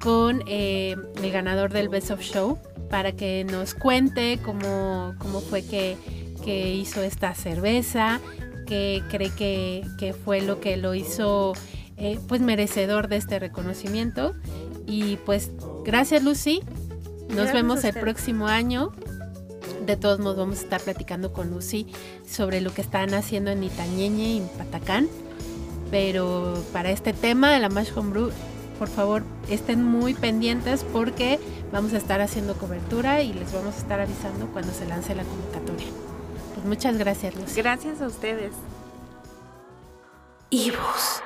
con 0.00 0.42
eh, 0.46 0.96
el 1.22 1.32
ganador 1.32 1.72
del 1.72 1.88
Best 1.88 2.10
of 2.10 2.20
Show 2.20 2.58
para 2.90 3.12
que 3.12 3.44
nos 3.44 3.74
cuente 3.74 4.38
cómo, 4.42 5.14
cómo 5.18 5.40
fue 5.40 5.62
que, 5.64 5.96
hizo 6.48 7.02
esta 7.02 7.34
cerveza, 7.34 8.20
qué 8.66 9.02
cree 9.10 9.28
que, 9.28 10.14
fue 10.24 10.40
lo 10.40 10.60
que 10.60 10.78
lo 10.78 10.94
hizo 10.94 11.52
eh, 11.98 12.18
pues 12.26 12.40
merecedor 12.40 13.08
de 13.08 13.16
este 13.16 13.38
reconocimiento. 13.38 14.34
Y 14.86 15.16
pues 15.26 15.50
gracias 15.84 16.22
Lucy, 16.22 16.62
nos 17.28 17.52
vemos 17.52 17.84
el 17.84 17.94
próximo 17.94 18.46
año. 18.46 18.92
De 19.84 19.96
todos 19.96 20.18
modos 20.18 20.36
vamos 20.36 20.58
a 20.58 20.62
estar 20.62 20.80
platicando 20.80 21.32
con 21.32 21.50
Lucy 21.50 21.86
sobre 22.28 22.60
lo 22.60 22.72
que 22.72 22.82
están 22.82 23.14
haciendo 23.14 23.50
en 23.50 23.62
Itañeñe 23.62 24.34
y 24.34 24.38
en 24.38 24.48
Patacán. 24.48 25.08
Pero 25.90 26.62
para 26.72 26.90
este 26.90 27.12
tema 27.12 27.50
de 27.50 27.58
la 27.58 27.68
Mash 27.68 27.90
Homebrew, 27.96 28.30
por 28.78 28.88
favor 28.88 29.22
estén 29.48 29.82
muy 29.82 30.14
pendientes 30.14 30.84
porque 30.84 31.40
vamos 31.72 31.94
a 31.94 31.96
estar 31.96 32.20
haciendo 32.20 32.54
cobertura 32.54 33.22
y 33.22 33.32
les 33.32 33.52
vamos 33.52 33.74
a 33.74 33.78
estar 33.78 34.00
avisando 34.00 34.46
cuando 34.48 34.72
se 34.72 34.86
lance 34.86 35.14
la 35.14 35.24
convocatoria. 35.24 35.88
Pues 36.54 36.66
muchas 36.66 36.98
gracias, 36.98 37.34
Lucy. 37.34 37.60
Gracias 37.60 38.00
a 38.02 38.06
ustedes. 38.06 38.52
Ibus. 40.50 41.22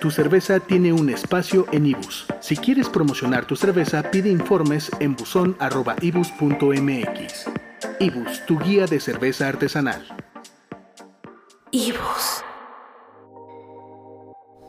Tu 0.00 0.10
cerveza 0.10 0.60
tiene 0.60 0.92
un 0.92 1.08
espacio 1.08 1.66
en 1.72 1.86
Ibus. 1.86 2.26
Si 2.40 2.56
quieres 2.56 2.88
promocionar 2.88 3.46
tu 3.46 3.56
cerveza, 3.56 4.10
pide 4.10 4.28
informes 4.28 4.90
en 5.00 5.16
buzón.ibus.mx. 5.16 7.50
Ibus, 8.00 8.46
tu 8.46 8.58
guía 8.58 8.86
de 8.86 9.00
cerveza 9.00 9.48
artesanal. 9.48 10.06
Ibus. 11.70 12.42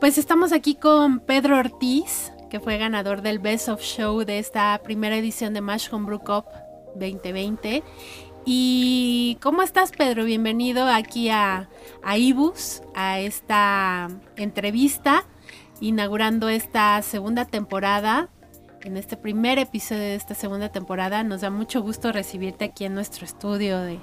Pues 0.00 0.16
estamos 0.16 0.52
aquí 0.52 0.76
con 0.76 1.20
Pedro 1.20 1.58
Ortiz, 1.58 2.32
que 2.48 2.60
fue 2.60 2.78
ganador 2.78 3.20
del 3.20 3.38
Best 3.38 3.68
of 3.68 3.82
Show 3.82 4.24
de 4.24 4.38
esta 4.38 4.80
primera 4.82 5.16
edición 5.16 5.52
de 5.52 5.60
Mash 5.60 5.92
Homebrew 5.92 6.20
Cup 6.20 6.46
2020. 6.94 7.82
¿Y 8.50 9.36
cómo 9.42 9.60
estás, 9.60 9.90
Pedro? 9.90 10.24
Bienvenido 10.24 10.86
aquí 10.86 11.28
a, 11.28 11.68
Ibus, 12.16 12.80
a 12.94 13.20
esta 13.20 14.08
entrevista, 14.36 15.26
inaugurando 15.82 16.48
esta 16.48 17.02
segunda 17.02 17.44
temporada. 17.44 18.30
En 18.80 18.96
este 18.96 19.18
primer 19.18 19.58
episodio 19.58 20.00
de 20.00 20.14
esta 20.14 20.34
segunda 20.34 20.70
temporada 20.70 21.22
nos 21.24 21.42
da 21.42 21.50
mucho 21.50 21.82
gusto 21.82 22.10
recibirte 22.10 22.64
aquí 22.64 22.86
en 22.86 22.94
nuestro 22.94 23.26
estudio 23.26 23.80
de, 23.80 23.98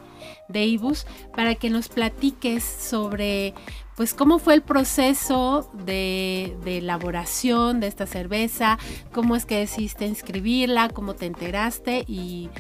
de 0.47 0.65
Ibus 0.65 1.07
para 1.35 1.55
que 1.55 1.71
nos 1.71 1.89
platiques 1.89 2.63
sobre 2.63 3.55
pues 3.95 4.13
cómo 4.13 4.37
fue 4.37 4.53
el 4.53 4.61
proceso 4.61 5.71
de, 5.73 6.55
de, 6.63 6.79
elaboración 6.79 7.79
de 7.79 7.87
esta 7.87 8.05
cerveza, 8.05 8.77
cómo 9.11 9.35
es 9.35 9.47
que 9.47 9.57
decidiste 9.57 10.05
inscribirla, 10.05 10.89
cómo 10.89 11.15
te 11.15 11.25
enteraste 11.25 12.03
y 12.07 12.51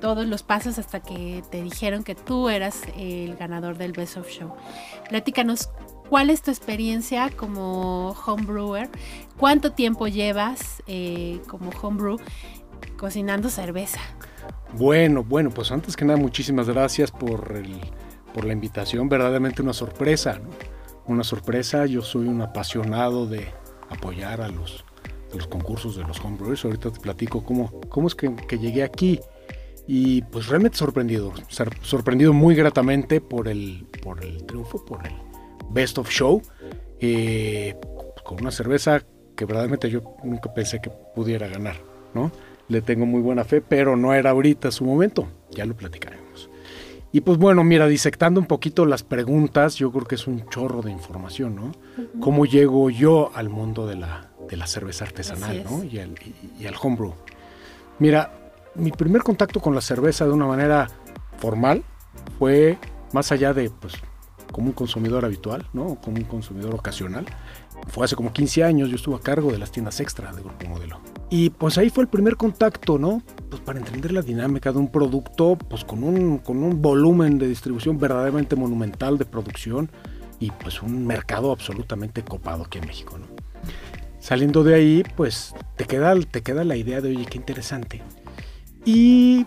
todos 0.00 0.26
los 0.26 0.42
pasos 0.42 0.78
hasta 0.78 1.00
que 1.00 1.42
te 1.50 1.62
dijeron 1.62 2.04
que 2.04 2.14
tú 2.14 2.48
eras 2.48 2.82
el 2.96 3.36
ganador 3.36 3.76
del 3.78 3.92
Best 3.92 4.16
of 4.16 4.28
Show. 4.28 4.52
Platícanos 5.08 5.70
cuál 6.08 6.30
es 6.30 6.42
tu 6.42 6.50
experiencia 6.50 7.30
como 7.30 8.10
homebrewer, 8.26 8.88
cuánto 9.36 9.72
tiempo 9.72 10.08
llevas 10.08 10.82
eh, 10.86 11.40
como 11.46 11.70
homebrew 11.70 12.18
cocinando 12.96 13.50
cerveza. 13.50 14.00
Bueno, 14.74 15.24
bueno, 15.24 15.50
pues 15.50 15.72
antes 15.72 15.96
que 15.96 16.04
nada 16.04 16.18
muchísimas 16.18 16.68
gracias 16.68 17.10
por, 17.10 17.52
el, 17.56 17.78
por 18.34 18.44
la 18.44 18.52
invitación, 18.52 19.08
verdaderamente 19.08 19.62
una 19.62 19.72
sorpresa, 19.72 20.40
una 21.06 21.24
sorpresa, 21.24 21.86
yo 21.86 22.02
soy 22.02 22.28
un 22.28 22.42
apasionado 22.42 23.26
de 23.26 23.48
apoyar 23.88 24.42
a 24.42 24.48
los, 24.48 24.84
los 25.34 25.46
concursos 25.46 25.96
de 25.96 26.04
los 26.04 26.20
homebrewers, 26.20 26.64
ahorita 26.64 26.90
te 26.90 27.00
platico 27.00 27.42
cómo, 27.42 27.70
cómo 27.88 28.08
es 28.08 28.14
que 28.14 28.58
llegué 28.58 28.82
aquí 28.82 29.20
y 29.90 30.20
pues 30.20 30.48
realmente 30.48 30.76
sorprendido, 30.76 31.32
sorprendido 31.80 32.34
muy 32.34 32.54
gratamente 32.54 33.22
por 33.22 33.48
el, 33.48 33.86
por 34.02 34.22
el 34.22 34.44
triunfo, 34.44 34.84
por 34.84 35.04
el 35.06 35.14
Best 35.70 35.96
of 35.96 36.10
Show, 36.10 36.42
eh, 37.00 37.74
con 38.22 38.42
una 38.42 38.50
cerveza 38.50 39.02
que 39.34 39.46
verdaderamente 39.46 39.88
yo 39.88 40.02
nunca 40.22 40.52
pensé 40.52 40.82
que 40.82 40.90
pudiera 40.90 41.48
ganar, 41.48 41.76
¿no? 42.12 42.30
Le 42.68 42.82
tengo 42.82 43.06
muy 43.06 43.22
buena 43.22 43.44
fe, 43.44 43.62
pero 43.62 43.96
no 43.96 44.12
era 44.12 44.28
ahorita 44.30 44.70
su 44.70 44.84
momento, 44.84 45.26
ya 45.50 45.64
lo 45.64 45.74
platicaremos. 45.74 46.50
Y 47.10 47.22
pues 47.22 47.38
bueno, 47.38 47.64
mira, 47.64 47.86
disectando 47.86 48.38
un 48.40 48.46
poquito 48.46 48.84
las 48.84 49.02
preguntas, 49.02 49.76
yo 49.76 49.90
creo 49.90 50.04
que 50.04 50.16
es 50.16 50.26
un 50.26 50.46
chorro 50.50 50.82
de 50.82 50.90
información, 50.90 51.56
¿no? 51.56 51.72
¿Cómo 52.20 52.44
llego 52.44 52.90
yo 52.90 53.30
al 53.34 53.48
mundo 53.48 53.86
de 53.86 53.96
la, 53.96 54.32
de 54.50 54.58
la 54.58 54.66
cerveza 54.66 55.06
artesanal, 55.06 55.64
¿no? 55.64 55.82
Y 55.82 55.98
al, 55.98 56.14
y 56.60 56.66
al 56.66 56.74
homebrew. 56.78 57.14
Mira, 58.00 58.37
mi 58.74 58.90
primer 58.90 59.22
contacto 59.22 59.60
con 59.60 59.74
la 59.74 59.80
cerveza 59.80 60.24
de 60.24 60.32
una 60.32 60.46
manera 60.46 60.88
formal 61.38 61.82
fue 62.38 62.78
más 63.12 63.32
allá 63.32 63.52
de, 63.52 63.70
pues, 63.70 63.94
como 64.52 64.68
un 64.68 64.72
consumidor 64.72 65.24
habitual, 65.24 65.66
¿no? 65.72 65.96
Como 66.00 66.16
un 66.16 66.24
consumidor 66.24 66.74
ocasional. 66.74 67.26
Fue 67.88 68.04
hace 68.04 68.16
como 68.16 68.32
15 68.32 68.64
años, 68.64 68.88
yo 68.88 68.96
estuve 68.96 69.16
a 69.16 69.20
cargo 69.20 69.52
de 69.52 69.58
las 69.58 69.70
tiendas 69.70 70.00
extra 70.00 70.32
de 70.32 70.42
Grupo 70.42 70.66
Modelo. 70.66 71.00
Y 71.30 71.50
pues 71.50 71.78
ahí 71.78 71.90
fue 71.90 72.02
el 72.02 72.08
primer 72.08 72.36
contacto, 72.36 72.98
¿no? 72.98 73.22
Pues 73.50 73.62
para 73.62 73.78
entender 73.78 74.12
la 74.12 74.22
dinámica 74.22 74.72
de 74.72 74.78
un 74.78 74.90
producto, 74.90 75.56
pues 75.56 75.84
con 75.84 76.02
un, 76.02 76.38
con 76.38 76.62
un 76.62 76.82
volumen 76.82 77.38
de 77.38 77.46
distribución 77.46 77.98
verdaderamente 77.98 78.56
monumental 78.56 79.18
de 79.18 79.26
producción 79.26 79.90
y 80.40 80.50
pues 80.50 80.82
un 80.82 81.06
mercado 81.06 81.52
absolutamente 81.52 82.22
copado 82.24 82.64
aquí 82.64 82.78
en 82.78 82.86
México, 82.86 83.18
¿no? 83.18 83.26
Saliendo 84.18 84.64
de 84.64 84.74
ahí, 84.74 85.04
pues 85.16 85.54
te 85.76 85.84
queda, 85.84 86.14
te 86.20 86.42
queda 86.42 86.64
la 86.64 86.76
idea 86.76 87.00
de, 87.00 87.10
oye, 87.10 87.26
qué 87.26 87.38
interesante 87.38 88.02
y 88.88 89.44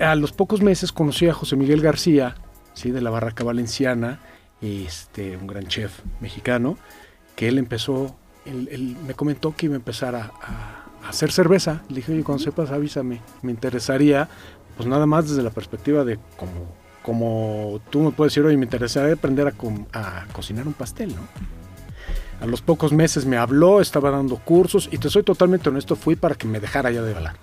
a 0.00 0.14
los 0.14 0.32
pocos 0.32 0.62
meses 0.62 0.92
conocí 0.92 1.28
a 1.28 1.34
José 1.34 1.56
Miguel 1.56 1.82
García, 1.82 2.36
¿sí? 2.72 2.90
de 2.90 3.02
la 3.02 3.10
Barraca 3.10 3.44
Valenciana, 3.44 4.18
este, 4.62 5.36
un 5.36 5.46
gran 5.46 5.66
chef 5.66 6.00
mexicano, 6.22 6.78
que 7.36 7.48
él 7.48 7.58
empezó, 7.58 8.16
él, 8.46 8.96
me 9.06 9.12
comentó 9.12 9.54
que 9.54 9.66
iba 9.66 9.74
a 9.74 9.76
empezar 9.76 10.14
a, 10.14 10.32
hacer 11.06 11.30
cerveza. 11.32 11.82
Le 11.90 11.96
dije, 11.96 12.12
oye, 12.12 12.24
cuando 12.24 12.42
sepas 12.42 12.70
avísame, 12.70 13.20
me 13.42 13.52
interesaría, 13.52 14.26
pues 14.78 14.88
nada 14.88 15.04
más 15.04 15.28
desde 15.28 15.42
la 15.42 15.50
perspectiva 15.50 16.02
de 16.02 16.18
como, 16.38 16.74
como 17.02 17.82
tú 17.90 18.00
me 18.00 18.10
puedes 18.12 18.32
decir, 18.32 18.46
oye, 18.46 18.56
me 18.56 18.64
interesaría 18.64 19.12
aprender 19.12 19.48
a, 19.48 19.52
a 19.92 20.26
cocinar 20.32 20.66
un 20.66 20.72
pastel, 20.72 21.14
¿no? 21.14 21.28
A 22.40 22.46
los 22.46 22.62
pocos 22.62 22.94
meses 22.94 23.26
me 23.26 23.36
habló, 23.36 23.82
estaba 23.82 24.10
dando 24.10 24.36
cursos 24.36 24.88
y 24.90 24.96
te 24.96 25.10
soy 25.10 25.24
totalmente 25.24 25.68
honesto, 25.68 25.94
fui 25.94 26.16
para 26.16 26.36
que 26.36 26.46
me 26.46 26.58
dejara 26.58 26.90
ya 26.90 27.02
de 27.02 27.14
hablar. 27.14 27.34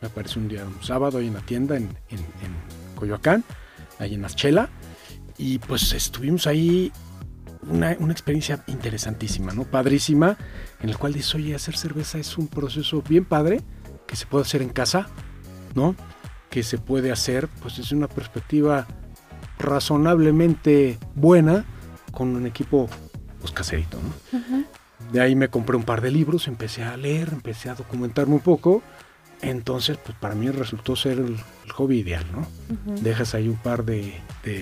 Me 0.00 0.08
apareció 0.08 0.40
un 0.40 0.48
día, 0.48 0.64
un 0.64 0.82
sábado, 0.82 1.18
ahí 1.18 1.26
en 1.26 1.34
la 1.34 1.40
tienda 1.40 1.76
en, 1.76 1.88
Coyoacán, 2.94 3.44
ahí 3.98 4.14
en 4.14 4.24
Aschela. 4.24 4.68
Y 5.38 5.58
pues 5.58 5.92
estuvimos 5.92 6.46
ahí 6.46 6.92
una, 7.68 7.92
experiencia 7.92 8.62
interesantísima, 8.66 9.52
¿no? 9.52 9.64
Padrísima, 9.64 10.36
en 10.80 10.90
el 10.90 10.98
cual 10.98 11.12
dices, 11.12 11.34
oye, 11.34 11.54
hacer 11.54 11.76
cerveza 11.76 12.18
es 12.18 12.36
un 12.38 12.48
proceso 12.48 13.02
bien 13.02 13.24
padre, 13.24 13.62
que 14.06 14.16
se 14.16 14.26
puede 14.26 14.44
hacer 14.44 14.62
en 14.62 14.70
casa, 14.70 15.08
¿no? 15.74 15.94
Que 16.50 16.62
se 16.62 16.78
puede 16.78 17.12
hacer, 17.12 17.48
pues 17.62 17.76
desde 17.76 17.96
una 17.96 18.08
perspectiva 18.08 18.86
razonablemente 19.58 20.98
buena, 21.14 21.64
con 22.12 22.34
un 22.34 22.46
equipo, 22.46 22.88
pues 23.40 23.52
caserito, 23.52 23.98
¿no? 23.98 24.64
De 25.12 25.20
ahí 25.20 25.34
me 25.34 25.48
compré 25.48 25.76
un 25.76 25.84
par 25.84 26.00
de 26.00 26.10
libros, 26.10 26.48
empecé 26.48 26.82
a 26.82 26.96
leer, 26.96 27.30
empecé 27.32 27.70
a 27.70 27.74
documentarme 27.74 28.34
un 28.34 28.40
poco 28.40 28.82
Entonces, 29.42 29.98
pues 30.04 30.16
para 30.18 30.34
mí 30.34 30.50
resultó 30.50 30.96
ser 30.96 31.18
el, 31.18 31.36
hobby 31.72 32.00
ideal, 32.00 32.26
¿no? 32.32 32.46
Dejas 33.00 33.34
ahí 33.34 33.48
un 33.48 33.56
par 33.56 33.84
de, 33.84 34.12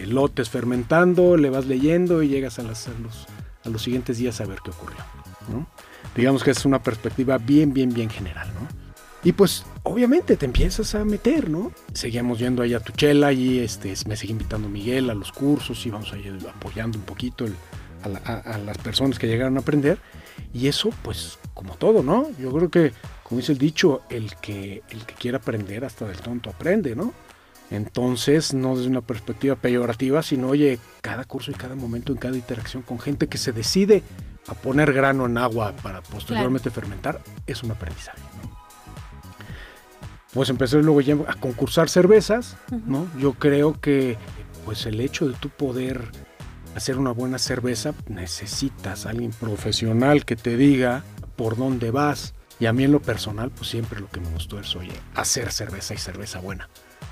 lotes 0.06 0.50
fermentando, 0.50 1.36
le 1.36 1.50
vas 1.50 1.66
leyendo 1.66 2.22
y 2.22 2.28
llegas 2.28 2.58
a, 2.58 2.62
los, 2.62 2.86
a 2.86 3.68
los 3.68 3.82
siguientes 3.82 4.18
días 4.18 4.40
a 4.40 4.44
ver 4.44 4.58
qué 4.62 4.70
ocurrió, 4.70 4.98
¿no? 5.48 5.66
Digamos 6.14 6.44
que 6.44 6.50
es 6.50 6.64
una 6.64 6.82
perspectiva 6.82 7.38
bien, 7.38 7.72
bien, 7.72 7.92
bien 7.92 8.10
general, 8.10 8.46
¿no? 8.54 8.88
Y 9.24 9.32
pues 9.32 9.64
obviamente 9.82 10.36
te 10.36 10.46
empiezas 10.46 10.94
a 10.94 11.04
meter, 11.04 11.50
¿no? 11.50 11.72
Seguíamos 11.92 12.38
yendo 12.38 12.62
ahí 12.62 12.74
a 12.74 12.80
Tuchela 12.80 13.32
y 13.32 13.58
este, 13.58 13.92
me 14.06 14.16
sigue 14.16 14.32
invitando 14.32 14.68
Miguel 14.68 15.10
a 15.10 15.14
los 15.14 15.32
cursos, 15.32 15.84
íbamos 15.86 16.12
ahí 16.12 16.38
apoyando 16.48 16.98
un 16.98 17.04
poquito 17.04 17.46
a, 18.02 18.58
las 18.58 18.78
personas 18.78 19.18
que 19.18 19.26
llegaron 19.26 19.56
a 19.56 19.60
aprender. 19.60 19.98
Y 20.54 20.68
eso, 20.68 20.90
pues, 21.02 21.38
como 21.52 21.74
todo, 21.74 22.02
¿no? 22.02 22.28
Yo 22.38 22.52
creo 22.52 22.70
que, 22.70 22.92
como 23.28 23.40
dice 23.40 23.52
el 23.52 23.58
dicho, 23.58 24.02
el 24.08 24.34
que, 24.36 24.82
el 24.88 25.04
que 25.04 25.14
quiere 25.14 25.36
aprender 25.36 25.84
hasta 25.84 26.06
del 26.06 26.18
tonto 26.18 26.50
aprende, 26.50 26.96
¿no? 26.96 27.12
Entonces, 27.70 28.54
no 28.54 28.74
desde 28.76 28.88
una 28.88 29.02
perspectiva 29.02 29.54
peyorativa, 29.54 30.22
sino, 30.22 30.48
oye, 30.48 30.78
cada 31.02 31.24
curso 31.24 31.50
y 31.50 31.54
cada 31.54 31.74
momento, 31.74 32.12
en 32.12 32.18
cada 32.18 32.36
interacción 32.36 32.82
con 32.82 32.98
gente 32.98 33.26
que 33.26 33.36
se 33.36 33.52
decide 33.52 34.02
a 34.46 34.54
poner 34.54 34.94
grano 34.94 35.26
en 35.26 35.36
agua 35.36 35.74
para 35.82 36.00
posteriormente 36.00 36.70
fermentar, 36.70 37.20
es 37.46 37.62
un 37.62 37.70
aprendizaje 37.70 38.22
pues 40.32 40.50
empecé 40.50 40.80
luego 40.82 41.00
ya 41.00 41.16
a 41.26 41.34
concursar 41.34 41.88
cervezas, 41.88 42.56
¿no? 42.86 43.08
Yo 43.18 43.32
creo 43.32 43.80
que 43.80 44.16
pues 44.64 44.86
el 44.86 45.00
hecho 45.00 45.26
de 45.26 45.34
tu 45.34 45.48
poder 45.48 46.12
hacer 46.74 46.98
una 46.98 47.10
buena 47.10 47.38
cerveza, 47.38 47.94
necesitas 48.08 49.06
a 49.06 49.10
alguien 49.10 49.32
profesional 49.32 50.24
que 50.24 50.36
te 50.36 50.56
diga 50.56 51.02
por 51.34 51.56
dónde 51.56 51.90
vas. 51.90 52.34
Y 52.60 52.66
a 52.66 52.72
mí 52.72 52.84
en 52.84 52.92
lo 52.92 53.00
personal, 53.00 53.50
pues 53.50 53.70
siempre 53.70 54.00
lo 54.00 54.08
que 54.08 54.20
me 54.20 54.30
gustó 54.30 54.58
es, 54.58 54.74
oye, 54.74 54.92
hacer 55.14 55.52
cerveza 55.52 55.94
y 55.94 55.98
cerveza 55.98 56.40
buena. 56.40 56.68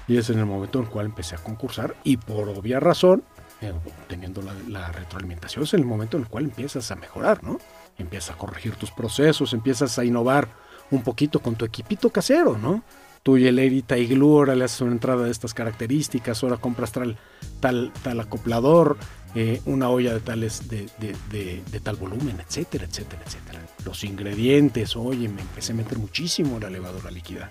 Y 0.08 0.16
es 0.16 0.30
en 0.30 0.38
el 0.38 0.46
momento 0.46 0.78
en 0.78 0.86
el 0.86 0.90
cual 0.90 1.06
empecé 1.06 1.36
a 1.36 1.38
concursar 1.38 1.94
y 2.04 2.16
por 2.16 2.48
obvia 2.48 2.80
razón, 2.80 3.22
eh, 3.60 3.72
teniendo 4.08 4.42
la, 4.68 4.92
retroalimentación, 4.92 5.64
es 5.64 5.74
en 5.74 5.80
el 5.80 5.86
momento 5.86 6.16
en 6.16 6.24
el 6.24 6.28
cual 6.28 6.44
empiezas 6.44 6.90
a 6.90 6.96
mejorar, 6.96 7.42
¿no? 7.42 7.58
Empiezas 7.98 8.34
a 8.34 8.38
corregir 8.38 8.74
tus 8.76 8.90
procesos, 8.90 9.52
empiezas 9.52 9.98
a 9.98 10.04
innovar 10.04 10.48
un 10.90 11.02
poquito 11.02 11.40
con 11.40 11.54
tu 11.54 11.64
equipito 11.64 12.10
casero, 12.10 12.58
¿no? 12.58 12.82
tú 13.26 13.36
y 13.36 13.48
el 13.48 13.58
Erita 13.58 13.98
y 13.98 14.14
ahora 14.14 14.54
le 14.54 14.66
haces 14.66 14.82
una 14.82 14.92
entrada 14.92 15.24
de 15.24 15.32
estas 15.32 15.52
características, 15.52 16.44
ahora 16.44 16.58
compras 16.58 16.92
tal, 16.92 17.18
tal, 17.58 17.92
tal 18.04 18.20
acoplador, 18.20 18.96
eh, 19.34 19.60
una 19.66 19.90
olla 19.90 20.14
de 20.14 20.20
tales 20.20 20.68
de, 20.68 20.88
de, 21.00 21.80
tal 21.80 21.96
volumen, 21.96 22.38
etcétera, 22.38 22.84
etcétera, 22.84 23.22
etcétera. 23.26 23.65
Los 23.86 24.02
ingredientes, 24.02 24.96
oye, 24.96 25.28
me 25.28 25.42
empecé 25.42 25.72
a 25.72 25.76
meter 25.76 25.96
muchísimo 25.98 26.58
la 26.58 26.68
levadura 26.68 27.08
líquida, 27.08 27.48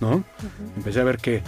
¿no? 0.00 0.24
Empecé 0.76 1.00
a 1.00 1.04
ver 1.04 1.18
que, 1.18 1.42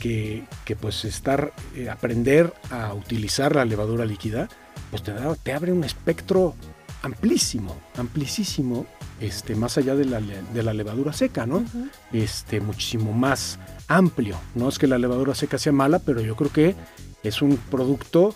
que, 0.00 0.44
que 0.64 0.74
pues 0.74 1.04
estar, 1.04 1.52
eh, 1.76 1.90
aprender 1.90 2.54
a 2.70 2.94
utilizar 2.94 3.54
la 3.54 3.66
levadura 3.66 4.06
líquida, 4.06 4.48
pues 4.90 5.02
te, 5.02 5.12
da, 5.12 5.34
te 5.34 5.52
abre 5.52 5.70
un 5.72 5.84
espectro 5.84 6.54
amplísimo, 7.02 7.76
amplísimo 7.98 8.86
este, 9.20 9.54
más 9.54 9.76
allá 9.76 9.94
de 9.94 10.06
la, 10.06 10.20
de 10.20 10.62
la 10.62 10.72
levadura 10.72 11.12
seca, 11.12 11.44
¿no? 11.44 11.62
este, 12.10 12.62
muchísimo 12.62 13.12
más 13.12 13.58
amplio. 13.86 14.38
No 14.54 14.70
es 14.70 14.78
que 14.78 14.86
la 14.86 14.96
levadura 14.96 15.34
seca 15.34 15.58
sea 15.58 15.72
mala, 15.72 15.98
pero 15.98 16.22
yo 16.22 16.36
creo 16.36 16.50
que 16.50 16.74
es 17.22 17.42
un 17.42 17.58
producto 17.70 18.34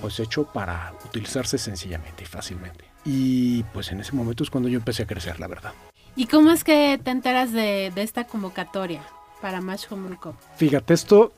pues 0.00 0.20
hecho 0.20 0.44
para 0.44 0.94
utilizarse 1.04 1.58
sencillamente 1.58 2.24
y 2.24 2.26
fácilmente. 2.26 2.93
Y 3.04 3.62
pues 3.64 3.92
en 3.92 4.00
ese 4.00 4.12
momento 4.12 4.42
es 4.44 4.50
cuando 4.50 4.68
yo 4.68 4.78
empecé 4.78 5.02
a 5.02 5.06
crecer, 5.06 5.38
la 5.40 5.46
verdad. 5.46 5.72
¿Y 6.16 6.26
cómo 6.26 6.50
es 6.50 6.64
que 6.64 6.98
te 7.02 7.10
enteras 7.10 7.52
de, 7.52 7.92
esta 7.96 8.24
convocatoria 8.24 9.02
para 9.42 9.60
Match 9.60 9.86
Home 9.90 10.16
Cup? 10.16 10.34
Fíjate, 10.56 10.94
esto, 10.94 11.32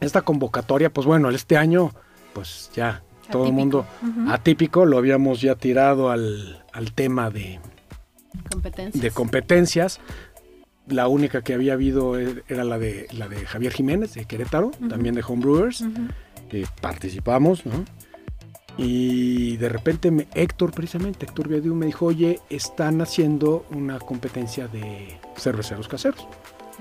esta 0.00 0.22
convocatoria, 0.22 0.90
pues 0.90 1.06
bueno, 1.06 1.30
este 1.30 1.56
año, 1.56 1.92
pues 2.32 2.70
ya 2.74 3.02
todo 3.30 3.46
el 3.46 3.52
mundo 3.52 3.86
atípico, 4.28 4.86
lo 4.86 4.98
habíamos 4.98 5.40
ya 5.40 5.54
tirado 5.54 6.10
al, 6.10 6.64
al 6.72 6.92
tema 6.92 7.30
de, 7.30 7.60
de 8.92 9.10
competencias. 9.10 10.00
La 10.86 11.06
única 11.06 11.42
que 11.42 11.52
había 11.52 11.74
habido 11.74 12.18
e, 12.18 12.42
era 12.48 12.64
la 12.64 12.78
de, 12.78 13.06
la 13.12 13.28
de 13.28 13.44
Javier 13.46 13.72
Jiménez, 13.72 14.14
de 14.14 14.24
Querétaro, 14.24 14.70
también 14.88 15.14
de 15.14 15.22
Homebrewers. 15.26 15.84
participamos, 16.80 17.62
Y 18.78 19.56
de 19.56 19.68
repente 19.68 20.12
me, 20.12 20.28
Héctor, 20.34 20.70
precisamente, 20.70 21.26
Héctor 21.26 21.48
Viadiu 21.48 21.74
me 21.74 21.86
dijo, 21.86 22.06
oye, 22.06 22.40
están 22.48 23.00
haciendo 23.00 23.66
una 23.70 23.98
competencia 23.98 24.68
de 24.68 25.18
cerveceros 25.36 25.88
caseros. 25.88 26.26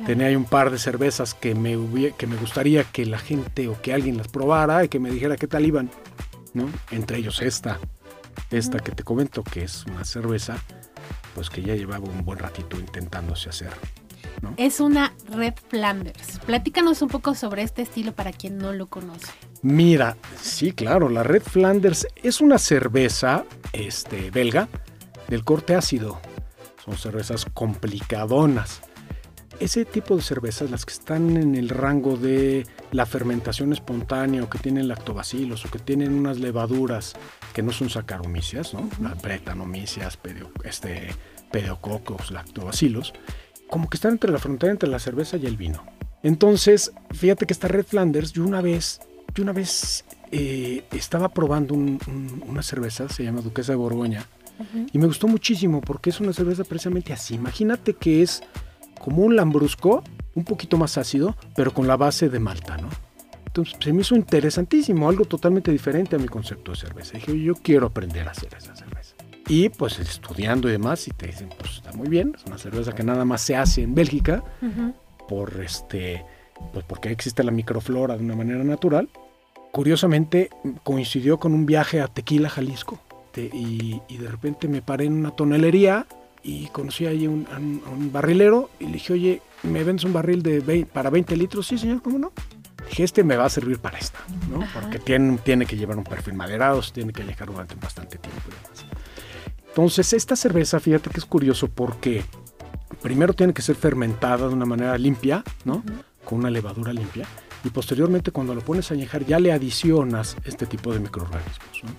Tenía 0.05 0.27
ahí 0.27 0.35
un 0.35 0.45
par 0.45 0.69
de 0.69 0.77
cervezas 0.77 1.33
que 1.33 1.55
me, 1.55 1.75
que 2.13 2.27
me 2.27 2.35
gustaría 2.35 2.83
que 2.83 3.07
la 3.07 3.17
gente 3.17 3.67
o 3.67 3.81
que 3.81 3.93
alguien 3.93 4.17
las 4.17 4.27
probara 4.27 4.85
y 4.85 4.89
que 4.89 4.99
me 4.99 5.09
dijera 5.09 5.37
qué 5.37 5.47
tal 5.47 5.65
iban, 5.65 5.89
¿no? 6.53 6.69
Entre 6.91 7.17
ellos 7.17 7.41
esta, 7.41 7.79
esta 8.51 8.79
que 8.79 8.91
te 8.91 9.03
comento, 9.03 9.43
que 9.43 9.63
es 9.63 9.85
una 9.87 10.05
cerveza 10.05 10.57
pues 11.33 11.49
que 11.49 11.63
ya 11.63 11.75
llevaba 11.75 12.07
un 12.07 12.23
buen 12.23 12.39
ratito 12.39 12.79
intentándose 12.79 13.49
hacer. 13.49 13.71
Es 14.57 14.79
una 14.79 15.13
Red 15.29 15.55
Flanders. 15.69 16.39
Platícanos 16.45 17.01
un 17.01 17.09
poco 17.09 17.35
sobre 17.35 17.63
este 17.63 17.81
estilo 17.81 18.13
para 18.13 18.31
quien 18.31 18.57
no 18.57 18.73
lo 18.73 18.87
conoce. 18.87 19.31
Mira, 19.61 20.17
sí, 20.41 20.71
claro, 20.71 21.09
la 21.09 21.23
Red 21.23 21.43
Flanders 21.43 22.07
es 22.21 22.41
una 22.41 22.57
cerveza 22.57 23.43
este, 23.73 24.29
belga 24.31 24.67
del 25.27 25.43
corte 25.43 25.75
ácido. 25.75 26.19
Son 26.83 26.95
cervezas 26.97 27.45
complicadonas. 27.53 28.81
Ese 29.59 29.85
tipo 29.85 30.15
de 30.15 30.21
cervezas, 30.21 30.69
las 30.69 30.85
que 30.85 30.93
están 30.93 31.35
en 31.35 31.55
el 31.55 31.69
rango 31.69 32.15
de 32.15 32.67
la 32.91 33.07
fermentación 33.07 33.73
espontánea 33.73 34.43
o 34.43 34.49
que 34.49 34.59
tienen 34.59 34.87
lactobacilos 34.87 35.65
o 35.65 35.71
que 35.71 35.79
tienen 35.79 36.13
unas 36.13 36.37
levaduras 36.37 37.15
que 37.53 37.63
no 37.63 37.71
son 37.71 37.89
saccharomyces, 37.89 38.75
¿no? 38.75 38.87
Las 39.01 39.19
bretanomyces, 39.19 40.19
este, 40.63 41.09
pedococos, 41.51 42.29
lactobacilos, 42.29 43.13
como 43.67 43.89
que 43.89 43.97
están 43.97 44.13
entre 44.13 44.31
la 44.31 44.37
frontera 44.37 44.71
entre 44.71 44.89
la 44.89 44.99
cerveza 44.99 45.37
y 45.37 45.47
el 45.47 45.57
vino. 45.57 45.83
Entonces, 46.21 46.91
fíjate 47.11 47.47
que 47.47 47.53
esta 47.53 47.67
Red 47.67 47.85
Flanders, 47.85 48.33
yo 48.33 48.43
una 48.43 48.61
vez, 48.61 48.99
yo 49.33 49.43
una 49.43 49.53
vez 49.53 50.05
eh, 50.31 50.83
estaba 50.91 51.29
probando 51.29 51.73
una 51.75 52.63
cerveza, 52.63 53.07
se 53.09 53.23
llama 53.23 53.41
Duquesa 53.41 53.73
de 53.73 53.77
Borgoña, 53.77 54.25
y 54.91 54.97
me 54.97 55.05
gustó 55.05 55.27
muchísimo 55.27 55.81
porque 55.81 56.09
es 56.09 56.19
una 56.19 56.33
cerveza 56.33 56.63
precisamente 56.63 57.13
así. 57.13 57.35
Imagínate 57.35 57.93
que 57.93 58.23
es 58.23 58.41
como 58.99 59.23
un 59.23 59.35
lambrusco, 59.35 60.03
un 60.33 60.43
poquito 60.43 60.77
más 60.77 60.97
ácido, 60.97 61.35
pero 61.55 61.73
con 61.73 61.87
la 61.87 61.95
base 61.95 62.29
de 62.29 62.39
malta, 62.39 62.77
¿no? 62.77 62.89
Entonces 63.45 63.75
se 63.79 63.93
me 63.93 64.01
hizo 64.01 64.15
interesantísimo, 64.15 65.09
algo 65.09 65.25
totalmente 65.25 65.71
diferente 65.71 66.15
a 66.15 66.19
mi 66.19 66.27
concepto 66.27 66.71
de 66.71 66.77
cerveza. 66.77 67.13
Dije, 67.13 67.39
yo 67.39 67.55
quiero 67.55 67.87
aprender 67.87 68.27
a 68.27 68.31
hacer 68.31 68.49
esa 68.55 68.75
cerveza. 68.75 69.15
Y 69.47 69.69
pues 69.69 69.99
estudiando 69.99 70.67
y 70.67 70.73
demás, 70.73 71.07
y 71.07 71.11
te 71.11 71.27
dicen, 71.27 71.49
pues 71.57 71.77
está 71.77 71.93
muy 71.93 72.09
bien, 72.09 72.33
es 72.35 72.45
una 72.45 72.57
cerveza 72.57 72.93
que 72.93 73.03
nada 73.03 73.25
más 73.25 73.41
se 73.41 73.55
hace 73.55 73.81
en 73.83 73.95
Bélgica, 73.95 74.43
por 75.27 75.61
este, 75.61 76.25
pues 76.73 76.85
porque 76.85 77.11
existe 77.11 77.43
la 77.43 77.51
microflora 77.51 78.17
de 78.17 78.23
una 78.23 78.35
manera 78.35 78.63
natural. 78.63 79.09
Curiosamente 79.71 80.49
coincidió 80.83 81.39
con 81.39 81.53
un 81.53 81.65
viaje 81.65 82.01
a 82.01 82.07
Tequila, 82.07 82.49
Jalisco, 82.49 82.99
y, 83.35 84.01
de 84.17 84.27
repente 84.27 84.67
me 84.67 84.81
paré 84.81 85.05
en 85.05 85.13
una 85.13 85.31
tonelería 85.31 86.07
y 86.43 86.67
conocí 86.67 87.05
ahí 87.05 87.25
a 87.25 87.29
un, 87.29 88.09
barrilero 88.11 88.69
y 88.79 88.85
le 88.85 88.93
dije, 88.93 89.13
oye, 89.13 89.41
¿me 89.63 89.83
vendes 89.83 90.05
un 90.05 90.13
barril 90.13 90.41
de 90.41 90.87
para 90.91 91.09
20 91.09 91.35
litros? 91.35 91.67
Sí, 91.67 91.77
señor, 91.77 92.01
¿cómo 92.01 92.17
no? 92.17 92.31
Dije, 92.89 93.03
este 93.03 93.23
me 93.23 93.35
va 93.35 93.45
a 93.45 93.49
servir 93.49 93.79
para 93.79 93.97
esta, 93.97 94.19
¿no? 94.49 94.65
Porque 94.73 94.99
tiene, 94.99 95.37
tiene 95.39 95.65
que 95.65 95.75
llevar 95.75 95.97
un 95.97 96.03
perfil 96.03 96.35
maderado, 96.35 96.81
tiene 96.93 97.11
que 97.11 97.23
llegar 97.23 97.47
durante 97.47 97.75
bastante 97.75 98.17
tiempo 98.17 98.41
y 98.47 98.51
demás. 98.51 98.85
Entonces, 99.67 100.13
esta 100.13 100.35
cerveza, 100.35 100.79
fíjate 100.79 101.09
que 101.09 101.19
es 101.19 101.25
curioso 101.25 101.67
porque 101.67 102.23
primero 103.01 103.33
tiene 103.33 103.53
que 103.53 103.61
ser 103.61 103.75
fermentada 103.75 104.47
de 104.47 104.53
una 104.53 104.65
manera 104.65 104.97
limpia, 104.97 105.43
¿no? 105.65 105.83
Con 106.27 106.39
una 106.39 106.49
levadura 106.49 106.91
limpia. 106.91 107.25
Y 107.63 107.69
posteriormente, 107.69 108.31
cuando 108.31 108.53
lo 108.53 108.59
pones 108.59 108.91
a 108.91 108.95
añejar, 108.95 109.25
ya 109.25 109.39
le 109.39 109.53
adicionas 109.53 110.35
este 110.43 110.65
tipo 110.65 110.91
de 110.91 110.99
microorganismos, 110.99 111.83
¿no? 111.83 111.89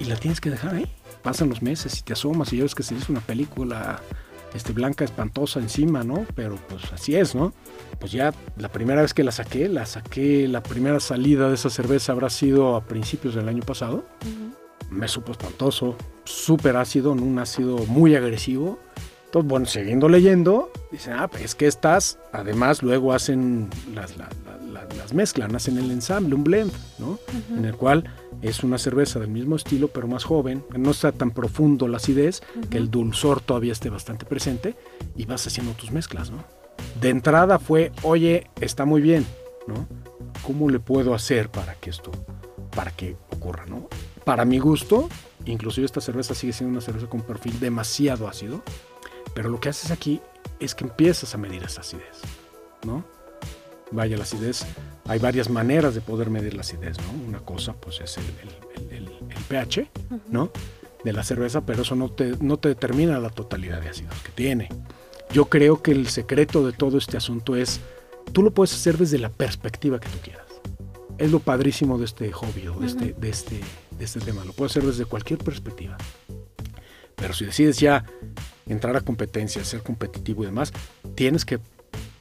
Y 0.00 0.06
la 0.06 0.16
tienes 0.16 0.40
que 0.40 0.50
dejar 0.50 0.74
ahí. 0.74 0.92
Pasan 1.22 1.48
los 1.48 1.62
meses 1.62 1.96
y 2.00 2.02
te 2.02 2.12
asomas 2.12 2.52
y 2.52 2.56
ya 2.56 2.64
ves 2.64 2.74
que 2.74 2.82
se 2.82 2.94
hizo 2.94 3.12
una 3.12 3.20
película 3.20 4.02
este, 4.52 4.72
blanca 4.72 5.04
espantosa 5.04 5.60
encima, 5.60 6.02
¿no? 6.02 6.26
Pero 6.34 6.56
pues 6.68 6.92
así 6.92 7.14
es, 7.14 7.36
¿no? 7.36 7.52
Pues 8.00 8.10
ya 8.10 8.34
la 8.56 8.68
primera 8.68 9.02
vez 9.02 9.14
que 9.14 9.22
la 9.22 9.30
saqué, 9.30 9.68
la 9.68 9.86
saqué, 9.86 10.48
la 10.48 10.62
primera 10.62 10.98
salida 10.98 11.48
de 11.48 11.54
esa 11.54 11.70
cerveza 11.70 12.12
habrá 12.12 12.30
sido 12.30 12.74
a 12.74 12.84
principios 12.84 13.36
del 13.36 13.48
año 13.48 13.62
pasado. 13.62 14.04
Me 14.90 15.08
supo 15.08 15.32
espantoso, 15.32 15.96
súper 16.24 16.76
ácido, 16.76 17.12
un 17.12 17.38
ácido 17.38 17.78
muy 17.86 18.16
agresivo. 18.16 18.80
Entonces, 19.26 19.48
bueno, 19.48 19.66
siguiendo 19.66 20.08
leyendo, 20.08 20.70
dicen, 20.96 21.14
ah, 21.14 21.28
pues 21.28 21.44
es 21.44 21.54
que 21.54 21.66
estas, 21.66 22.18
además, 22.32 22.82
luego 22.82 23.12
hacen 23.12 23.70
las, 23.94 24.14
las 24.16 25.14
mezclan, 25.14 25.54
hacen 25.54 25.78
el 25.78 25.90
ensamble, 25.90 26.34
un 26.34 26.44
blend, 26.44 26.72
¿no? 26.98 27.18
En 27.56 27.64
el 27.64 27.76
cual 27.76 28.04
es 28.42 28.62
una 28.62 28.78
cerveza 28.78 29.18
del 29.18 29.28
mismo 29.28 29.56
estilo, 29.56 29.88
pero 29.88 30.06
más 30.08 30.24
joven, 30.24 30.64
no 30.76 30.90
está 30.90 31.12
tan 31.12 31.30
profundo 31.30 31.88
la 31.88 31.96
acidez, 31.96 32.42
que 32.70 32.78
el 32.78 32.90
dulzor 32.90 33.40
todavía 33.40 33.72
esté 33.72 33.90
bastante 33.90 34.26
presente, 34.26 34.74
y 35.16 35.24
vas 35.26 35.46
haciendo 35.46 35.72
tus 35.72 35.90
mezclas, 35.90 36.30
¿no? 36.30 36.44
de 37.00 37.10
entrada 37.10 37.58
fue, 37.58 37.92
oye, 38.02 38.46
está 38.60 38.84
muy 38.84 39.00
bien, 39.00 39.26
¿no? 39.66 39.86
¿Cómo 40.42 40.68
le 40.68 40.78
puedo 40.78 41.14
hacer 41.14 41.50
para 41.50 41.74
que 41.74 41.90
esto, 41.90 42.10
para 42.74 42.90
que 42.90 43.16
ocurra, 43.30 43.66
¿no? 43.66 43.88
Para 44.24 44.44
mi 44.44 44.58
gusto, 44.58 45.08
inclusive 45.44 45.84
esta 45.84 46.00
cerveza 46.00 46.34
sigue 46.34 46.52
siendo 46.52 46.72
una 46.72 46.80
cerveza 46.80 47.06
con 47.06 47.22
perfil 47.22 47.58
demasiado 47.60 48.28
ácido, 48.28 48.62
pero 49.34 49.48
lo 49.48 49.60
que 49.60 49.68
haces 49.68 49.90
aquí 49.90 50.20
es 50.60 50.74
que 50.74 50.84
empiezas 50.84 51.34
a 51.34 51.38
medir 51.38 51.62
esa 51.62 51.80
acidez, 51.80 52.20
¿no? 52.84 53.04
Vaya, 53.92 54.16
la 54.16 54.24
acidez, 54.24 54.66
hay 55.06 55.18
varias 55.18 55.48
maneras 55.48 55.94
de 55.94 56.00
poder 56.00 56.28
medir 56.28 56.54
la 56.54 56.62
acidez, 56.62 56.96
¿no? 56.98 57.26
Una 57.26 57.38
cosa, 57.40 57.72
pues, 57.74 58.00
es 58.00 58.18
el, 58.18 58.24
pH, 59.48 59.88
¿no? 60.28 60.50
De 61.04 61.12
la 61.12 61.22
cerveza, 61.22 61.64
pero 61.64 61.82
eso 61.82 61.94
no 61.94 62.10
te, 62.10 62.36
no 62.40 62.56
te 62.56 62.68
determina 62.68 63.20
la 63.20 63.30
totalidad 63.30 63.80
de 63.80 63.90
ácidos 63.90 64.18
que 64.22 64.32
tiene. 64.32 64.68
Yo 65.32 65.44
creo 65.44 65.82
que 65.82 65.92
el 65.92 66.08
secreto 66.08 66.66
de 66.66 66.72
todo 66.72 66.98
este 66.98 67.16
asunto 67.16 67.54
es, 67.54 67.80
tú 68.32 68.42
lo 68.42 68.50
puedes 68.52 68.74
hacer 68.74 68.98
desde 68.98 69.18
la 69.18 69.28
perspectiva 69.28 70.00
que 70.00 70.08
tú 70.08 70.18
quieras. 70.18 70.46
Es 71.18 71.30
lo 71.30 71.38
padrísimo 71.38 71.96
de 71.98 72.06
este 72.06 72.32
hobby 72.32 72.66
o 72.66 72.80
de, 72.80 72.86
este, 72.86 73.14
de, 73.16 73.28
este, 73.28 73.60
de 73.96 74.04
este 74.04 74.20
tema. 74.20 74.44
Lo 74.44 74.52
puedes 74.52 74.72
hacer 74.72 74.84
desde 74.84 75.04
cualquier 75.04 75.38
perspectiva. 75.38 75.96
Pero 77.14 77.32
si 77.34 77.46
decides 77.46 77.78
ya 77.78 78.04
entrar 78.66 78.96
a 78.96 79.00
competencia, 79.00 79.64
ser 79.64 79.82
competitivo 79.82 80.42
y 80.42 80.46
demás, 80.46 80.72
tienes 81.14 81.44
que 81.44 81.60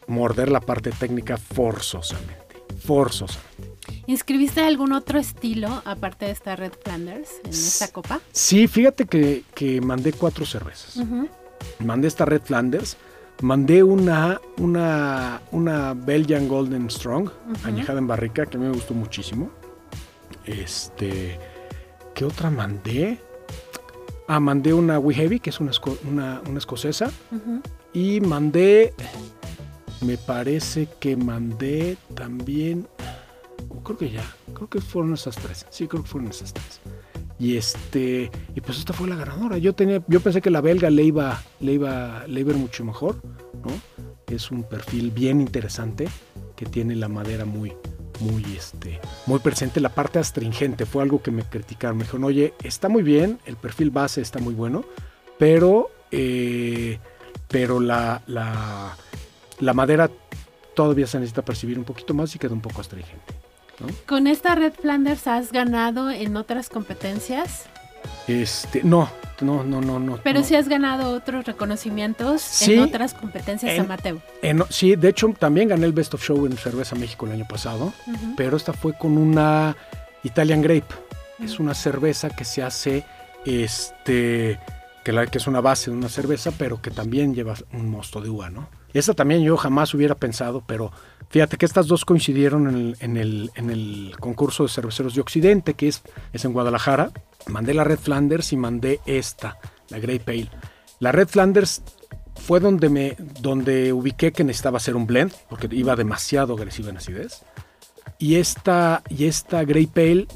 morder 0.08 0.50
la 0.50 0.62
parte 0.62 0.92
técnica 0.92 1.38
forzosamente. 1.38 2.36
Forzosamente. 2.84 3.76
¿Inscribiste 4.08 4.62
algún 4.62 4.94
otro 4.94 5.20
estilo 5.20 5.82
aparte 5.86 6.26
de 6.26 6.32
esta 6.32 6.56
Red 6.56 6.74
Flanders 6.84 7.30
en 7.44 7.50
esta 7.50 7.88
copa? 7.92 8.20
Sí, 8.32 8.68
fíjate 8.68 9.06
que, 9.06 9.82
mandé 9.82 10.14
cuatro 10.14 10.46
cervezas. 10.46 11.00
Mandé 11.80 12.08
esta 12.08 12.26
Red 12.26 12.42
Flanders, 12.42 12.98
mandé 13.42 13.84
una, 13.84 14.40
una, 14.58 15.42
una 15.52 15.94
Belgian 15.94 16.48
Golden 16.48 16.90
Strong, 16.90 17.30
añejada 17.64 18.00
en 18.00 18.08
barrica, 18.08 18.46
que 18.46 18.58
a 18.58 18.60
mí 18.60 18.68
me 18.68 18.74
gustó 18.74 18.94
muchísimo. 18.94 19.50
Este, 20.46 21.40
¿qué 22.14 22.26
otra 22.26 22.50
mandé? 22.52 23.20
Ah, 24.28 24.40
mandé 24.40 24.74
una 24.74 24.98
We 24.98 25.14
Heavy, 25.14 25.40
que 25.40 25.52
es 25.52 25.60
una, 25.60 25.72
una, 26.10 26.58
escocesa. 26.58 27.12
Y 27.94 28.22
mandé, 28.22 28.94
me 30.02 30.18
parece 30.18 30.88
que 31.00 31.16
mandé 31.16 31.98
también, 32.16 32.88
creo 33.84 33.98
que 33.98 34.10
ya, 34.12 34.26
creo 34.54 34.68
que 34.68 34.82
fueron 34.82 35.14
esas 35.14 35.36
tres. 35.36 35.66
Sí, 35.70 35.88
creo 35.88 36.04
que 36.04 36.10
fueron 36.10 36.30
esas 36.30 36.54
tres. 36.54 36.82
Y 37.38 37.58
este, 37.58 38.32
y 38.56 38.62
pues 38.62 38.80
esta 38.80 38.94
fue 38.94 39.08
la 39.08 39.16
ganadora. 39.16 39.58
Yo 39.58 39.74
tenía, 39.74 40.04
yo 40.08 40.20
pensé 40.22 40.42
que 40.42 40.50
la 40.50 40.62
belga 40.62 40.90
le 40.90 41.04
iba, 41.04 41.42
le 41.60 41.74
iba, 41.74 42.26
le 42.28 42.40
iba 42.40 42.54
mucho 42.54 42.84
mejor, 42.84 43.18
¿no? 43.64 43.72
Es 44.34 44.50
un 44.50 44.64
perfil 44.64 45.12
bien 45.12 45.40
interesante 45.40 46.08
que 46.56 46.66
tiene 46.66 46.96
la 46.96 47.10
madera 47.10 47.46
muy, 47.46 47.74
muy, 48.20 48.44
este, 48.56 49.00
muy 49.26 49.40
presente. 49.40 49.80
La 49.80 49.90
parte 49.90 50.20
astringente 50.20 50.86
fue 50.86 51.04
algo 51.04 51.22
que 51.22 51.32
me 51.32 51.44
criticaron. 51.44 51.98
Me 51.98 52.04
dijeron, 52.04 52.24
oye, 52.24 52.54
está 52.64 52.90
muy 52.90 53.04
bien, 53.04 53.40
el 53.46 53.56
perfil 53.56 53.92
base 53.92 54.22
está 54.22 54.40
muy 54.40 54.54
bueno, 54.54 54.86
pero, 55.38 55.90
eh, 56.12 57.00
pero 57.48 57.80
la, 57.80 58.22
la, 58.28 58.96
la, 59.60 59.74
madera 59.74 60.10
todavía 60.76 61.08
se 61.08 61.20
necesita 61.20 61.44
percibir 61.44 61.78
un 61.78 61.86
poquito 61.86 62.14
más 62.14 62.36
y 62.36 62.40
queda 62.40 62.54
un 62.54 62.62
poco 62.62 62.82
astringente. 62.82 63.34
¿Con 64.08 64.28
esta 64.28 64.56
Red 64.56 64.74
Flanders 64.74 65.28
has 65.28 65.52
ganado 65.52 66.10
en 66.10 66.38
otras 66.38 66.70
competencias? 66.70 67.68
Este, 68.28 68.82
no, 68.84 69.10
no, 69.42 69.64
no, 69.64 69.82
no, 69.82 70.00
no. 70.00 70.20
Pero 70.24 70.42
si 70.42 70.50
sí 70.50 70.56
has 70.56 70.68
ganado 70.68 71.12
otros 71.12 71.46
reconocimientos 71.46 72.62
en 72.64 72.80
otras 72.80 73.14
competencias 73.14 73.78
amateur. 73.80 74.18
sí, 74.70 74.96
de 74.96 75.10
hecho 75.10 75.34
también 75.38 75.68
gané 75.68 75.86
el 75.86 75.94
Best 75.94 76.14
of 76.14 76.24
Show 76.24 76.46
en 76.46 76.58
Cerveza 76.58 76.96
México 76.96 77.26
el 77.26 77.34
año 77.34 77.48
pasado, 77.48 77.94
pero 78.38 78.58
esta 78.58 78.74
fue 78.74 78.98
con 78.98 79.18
una 79.18 79.76
Italian 80.24 80.62
Grape. 80.62 80.88
Es 81.44 81.60
una 81.60 81.74
cerveza 81.74 82.30
que 82.30 82.46
se 82.46 82.64
hace, 82.64 83.06
este, 83.46 84.58
que, 85.04 85.12
la, 85.12 85.28
que 85.28 85.38
es 85.38 85.48
una 85.48 85.60
base 85.60 85.92
de 85.92 85.98
una 85.98 86.08
cerveza, 86.08 86.52
pero 86.58 86.82
que 86.82 86.92
también 86.92 87.36
lleva 87.36 87.56
un 87.74 87.90
mosto 87.90 88.22
de 88.22 88.30
uva, 88.30 88.50
¿no? 88.50 88.70
Esta 88.94 89.14
también 89.14 89.44
yo 89.44 89.58
jamás 89.58 89.94
hubiera 89.94 90.16
pensado, 90.16 90.64
pero 90.66 90.94
fíjate 91.30 91.58
que 91.58 91.66
estas 91.66 91.88
dos 91.88 92.06
coincidieron 92.06 92.70
en 92.70 92.76
el, 92.76 92.98
en 93.02 93.18
el, 93.18 93.52
en 93.56 93.70
el 93.70 94.16
concurso 94.22 94.64
de 94.64 94.70
cerveceros 94.70 95.16
de 95.16 95.20
Occidente, 95.20 95.74
que 95.74 95.90
es, 95.90 96.02
es 96.32 96.46
en 96.46 96.54
Guadalajara. 96.54 97.12
Mandé 97.48 97.74
la 97.74 97.84
Red 97.84 98.00
Flanders 98.00 98.54
y 98.54 98.58
mandé 98.58 99.00
esta, 99.06 99.60
la 99.90 100.00
Grey 100.00 100.20
Pale. 100.20 100.50
La 101.00 101.12
Red 101.12 101.28
Flanders 101.28 101.84
fue 102.36 102.60
donde, 102.60 102.90
me, 102.90 103.16
donde 103.40 103.94
ubiqué 103.94 104.32
que 104.32 104.44
necesitaba 104.44 104.78
hacer 104.78 104.96
un 104.96 105.08
blend, 105.08 105.34
porque 105.50 105.68
iba 105.72 105.96
demasiado 105.96 106.54
agresiva 106.56 106.90
en 106.90 106.98
acidez. 106.98 107.44
Y 108.18 108.36
esta, 108.36 109.04
y 109.10 109.26
esta 109.26 109.64
Grey 109.64 109.88
Pale 109.88 110.28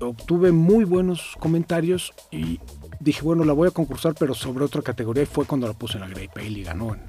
obtuve 0.00 0.52
muy 0.52 0.84
buenos 0.84 1.36
comentarios 1.38 2.12
y 2.30 2.60
dije, 3.00 3.22
bueno, 3.22 3.44
la 3.44 3.52
voy 3.52 3.68
a 3.68 3.72
concursar, 3.72 4.14
pero 4.18 4.34
sobre 4.34 4.64
otra 4.64 4.82
categoría. 4.82 5.22
Y 5.22 5.26
fue 5.26 5.46
cuando 5.46 5.66
la 5.66 5.72
puse 5.72 5.94
en 5.94 6.02
la 6.02 6.08
Grey 6.08 6.28
Pale 6.28 6.48
y 6.48 6.62
ganó 6.62 6.94
en, 6.94 7.02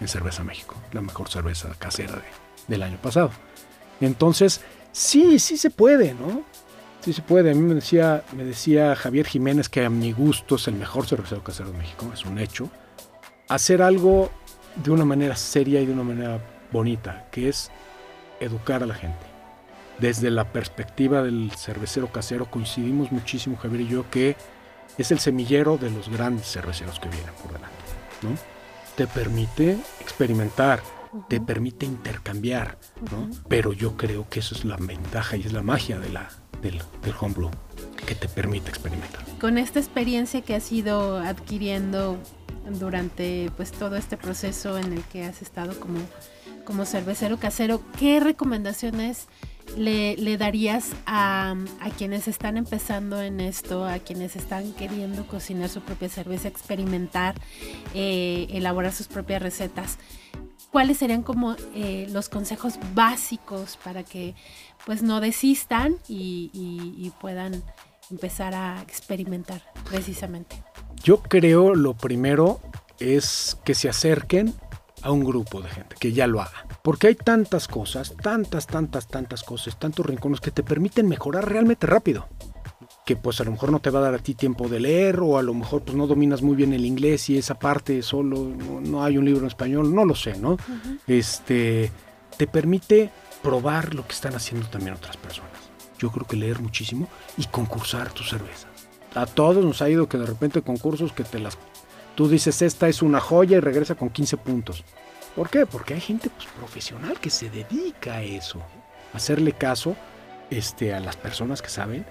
en 0.00 0.08
Cerveza 0.08 0.44
México, 0.44 0.74
la 0.92 1.00
mejor 1.00 1.28
cerveza 1.28 1.74
casera 1.78 2.22
del 2.68 2.82
año 2.82 2.98
pasado. 3.00 3.30
Entonces, 4.00 4.60
sí, 4.90 5.38
sí 5.38 5.56
se 5.56 5.70
puede, 5.70 6.14
¿no? 6.14 6.42
Sí 7.02 7.12
se 7.12 7.22
puede. 7.22 7.50
A 7.50 7.54
mí 7.54 7.60
me 7.60 7.74
decía, 7.74 8.22
me 8.36 8.44
decía 8.44 8.94
Javier 8.94 9.26
Jiménez 9.26 9.68
que 9.68 9.84
a 9.84 9.90
mi 9.90 10.12
gusto 10.12 10.54
es 10.54 10.68
el 10.68 10.74
mejor 10.74 11.06
cervecero 11.06 11.42
casero 11.42 11.72
de 11.72 11.78
México, 11.78 12.10
es 12.14 12.24
un 12.24 12.38
hecho. 12.38 12.70
Hacer 13.48 13.82
algo 13.82 14.30
de 14.76 14.90
una 14.90 15.04
manera 15.04 15.34
seria 15.36 15.80
y 15.80 15.86
de 15.86 15.92
una 15.92 16.04
manera 16.04 16.40
bonita, 16.70 17.26
que 17.30 17.48
es 17.48 17.70
educar 18.40 18.82
a 18.82 18.86
la 18.86 18.94
gente. 18.94 19.26
Desde 19.98 20.30
la 20.30 20.52
perspectiva 20.52 21.22
del 21.22 21.50
cervecero 21.56 22.10
casero 22.10 22.50
coincidimos 22.50 23.12
muchísimo 23.12 23.56
Javier 23.56 23.82
y 23.82 23.88
yo 23.88 24.10
que 24.10 24.36
es 24.96 25.10
el 25.10 25.18
semillero 25.18 25.78
de 25.78 25.90
los 25.90 26.08
grandes 26.08 26.46
cerveceros 26.46 26.98
que 27.00 27.08
vienen 27.08 27.34
por 27.42 27.52
delante. 27.52 27.76
Te 28.96 29.06
permite 29.06 29.76
experimentar, 30.00 30.82
te 31.28 31.40
permite 31.40 31.86
intercambiar, 31.86 32.78
¿no? 33.10 33.28
Pero 33.48 33.72
yo 33.72 33.96
creo 33.96 34.28
que 34.28 34.40
eso 34.40 34.54
es 34.54 34.64
la 34.64 34.76
ventaja 34.76 35.36
y 35.36 35.42
es 35.42 35.52
la 35.52 35.62
magia 35.62 35.98
de 35.98 36.08
la, 36.08 36.30
del, 36.62 36.80
del 37.02 37.14
homebrew 37.20 37.50
que 38.06 38.14
te 38.14 38.28
permite 38.28 38.68
experimentar. 38.70 39.24
Con 39.40 39.58
esta 39.58 39.78
experiencia 39.78 40.40
que 40.42 40.54
has 40.54 40.70
ido 40.72 41.18
adquiriendo 41.18 42.18
durante 42.78 43.50
pues 43.56 43.72
todo 43.72 43.96
este 43.96 44.16
proceso 44.16 44.78
en 44.78 44.92
el 44.92 45.02
que 45.04 45.24
has 45.24 45.42
estado 45.42 45.78
como, 45.78 45.98
como 46.64 46.84
cervecero 46.84 47.38
casero, 47.38 47.82
¿qué 47.98 48.20
recomendaciones 48.20 49.26
le, 49.76 50.16
le 50.16 50.36
darías 50.36 50.90
a, 51.06 51.54
a, 51.80 51.90
quienes 51.90 52.28
están 52.28 52.56
empezando 52.56 53.20
en 53.20 53.40
esto, 53.40 53.86
a 53.86 53.98
quienes 53.98 54.36
están 54.36 54.72
queriendo 54.72 55.26
cocinar 55.26 55.68
su 55.68 55.80
propia 55.80 56.08
cerveza, 56.08 56.48
experimentar, 56.48 57.34
eh, 57.94 58.46
elaborar 58.50 58.92
sus 58.92 59.08
propias 59.08 59.42
recetas? 59.42 59.98
¿Cuáles 60.70 60.98
serían 60.98 61.22
como 61.22 61.54
eh, 61.74 62.06
los 62.10 62.28
consejos 62.28 62.78
básicos 62.94 63.78
para 63.84 64.02
que 64.04 64.34
pues 64.84 65.02
no 65.02 65.20
desistan 65.20 65.96
y, 66.08 67.12
puedan 67.20 67.62
empezar 68.10 68.54
a 68.54 68.82
experimentar 68.82 69.62
precisamente. 69.88 70.62
Yo 71.04 71.22
creo 71.22 71.74
lo 71.74 71.94
primero 71.94 72.60
es 72.98 73.56
que 73.64 73.74
se 73.74 73.88
acerquen 73.88 74.54
a 75.02 75.12
un 75.12 75.24
grupo 75.24 75.60
de 75.60 75.68
gente 75.68 75.96
que 75.98 76.12
ya 76.12 76.26
lo 76.26 76.40
haga. 76.40 76.66
Porque 76.82 77.08
hay 77.08 77.14
tantas 77.14 77.68
cosas, 77.68 78.14
tantas, 78.20 78.66
tantas, 78.66 79.06
tantas 79.06 79.42
cosas, 79.42 79.78
tantos 79.78 80.04
rincones 80.04 80.40
que 80.40 80.50
te 80.50 80.62
permiten 80.62 81.08
mejorar 81.08 81.48
realmente 81.48 81.86
rápido. 81.86 82.28
Que 83.04 83.16
pues 83.16 83.40
a 83.40 83.44
lo 83.44 83.50
mejor 83.50 83.72
no 83.72 83.80
te 83.80 83.90
va 83.90 83.98
a 83.98 84.02
dar 84.02 84.14
a 84.14 84.18
ti 84.18 84.34
tiempo 84.34 84.68
de 84.68 84.78
leer 84.78 85.20
o 85.20 85.38
a 85.38 85.42
lo 85.42 85.54
mejor 85.54 85.82
pues 85.82 85.96
no 85.96 86.06
dominas 86.06 86.40
muy 86.40 86.54
bien 86.54 86.72
el 86.72 86.86
inglés 86.86 87.28
y 87.30 87.38
esa 87.38 87.58
parte 87.58 88.00
solo 88.02 88.38
no, 88.38 89.02
hay 89.02 89.18
un 89.18 89.24
libro 89.24 89.40
en 89.40 89.48
español, 89.48 89.92
no 89.94 90.04
lo 90.04 90.14
sé, 90.14 90.38
¿no? 90.38 90.56
Este 91.06 91.90
te 92.36 92.46
permite 92.46 93.10
probar 93.42 93.94
lo 93.94 94.06
que 94.06 94.12
están 94.12 94.34
haciendo 94.34 94.68
también 94.68 94.94
otras 94.94 95.16
personas. 95.16 95.50
Yo 95.98 96.10
creo 96.10 96.26
que 96.26 96.36
leer 96.36 96.60
muchísimo 96.60 97.08
y 97.36 97.44
concursar 97.46 98.12
tu 98.12 98.22
cerveza. 98.22 98.68
A 99.14 99.26
todos 99.26 99.64
nos 99.64 99.82
ha 99.82 99.90
ido 99.90 100.08
que 100.08 100.18
de 100.18 100.26
repente 100.26 100.62
concursos 100.62 101.12
que 101.12 101.24
te 101.24 101.38
las... 101.38 101.58
Tú 102.14 102.28
dices, 102.28 102.62
esta 102.62 102.88
es 102.88 103.02
una 103.02 103.20
joya 103.20 103.58
y 103.58 103.60
regresa 103.60 103.94
con 103.94 104.10
15 104.10 104.36
puntos. 104.38 104.84
¿Por 105.36 105.50
qué? 105.50 105.66
Porque 105.66 105.94
hay 105.94 106.00
gente 106.00 106.30
pues, 106.30 106.46
profesional 106.58 107.18
que 107.20 107.30
se 107.30 107.50
dedica 107.50 108.16
a 108.16 108.22
eso. 108.22 108.60
hacerle 109.12 109.52
caso 109.52 109.96
este, 110.50 110.94
a 110.94 111.00
las 111.00 111.16
personas 111.16 111.62
que 111.62 111.68
saben 111.68 112.04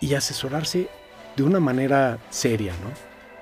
y 0.00 0.14
asesorarse 0.14 0.88
de 1.36 1.42
una 1.42 1.60
manera 1.60 2.18
seria, 2.30 2.72
¿no? 2.72 2.90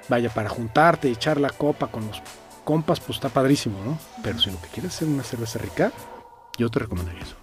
Vaya, 0.09 0.31
para 0.31 0.49
juntarte 0.49 1.09
y 1.09 1.13
echar 1.13 1.41
la 1.41 1.51
copa 1.51 1.89
con 1.89 2.07
los 2.07 2.23
compas, 2.65 3.01
pues 3.01 3.17
está 3.17 3.29
padrísimo, 3.29 3.79
¿no? 3.85 3.99
Pero 4.23 4.39
si 4.39 4.51
lo 4.51 4.61
que 4.61 4.69
quieres 4.69 4.95
hacer 4.95 5.09
una 5.09 5.23
cerveza 5.23 5.59
rica, 5.59 5.93
yo 6.59 6.69
te 6.71 6.81
recomendaría 6.81 7.23
eso. 7.23 7.37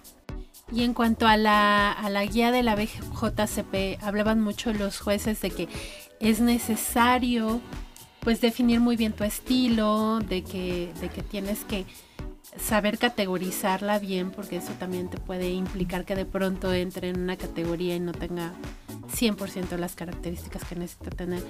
Y 0.72 0.84
en 0.84 0.94
cuanto 0.94 1.26
a 1.26 1.36
la, 1.36 1.92
a 1.92 2.10
la 2.10 2.24
guía 2.24 2.52
de 2.52 2.62
la 2.62 2.76
BJCP, 2.76 4.02
hablaban 4.02 4.40
mucho 4.40 4.72
los 4.72 5.00
jueces 5.00 5.40
de 5.40 5.50
que 5.50 5.68
es 6.20 6.40
necesario 6.40 7.60
pues 8.20 8.40
definir 8.40 8.80
muy 8.80 8.96
bien 8.96 9.12
tu 9.12 9.24
estilo, 9.24 10.20
de 10.20 10.42
que, 10.42 10.92
de 11.00 11.08
que 11.08 11.22
tienes 11.22 11.64
que 11.64 11.86
saber 12.58 12.98
categorizarla 12.98 13.98
bien, 13.98 14.30
porque 14.30 14.56
eso 14.56 14.72
también 14.78 15.08
te 15.08 15.18
puede 15.18 15.50
implicar 15.50 16.04
que 16.04 16.14
de 16.14 16.24
pronto 16.24 16.72
entre 16.72 17.08
en 17.08 17.20
una 17.20 17.36
categoría 17.36 17.96
y 17.96 18.00
no 18.00 18.12
tenga 18.12 18.52
100% 19.16 19.76
las 19.76 19.94
características 19.94 20.64
que 20.64 20.76
necesita 20.76 21.10
tener. 21.10 21.42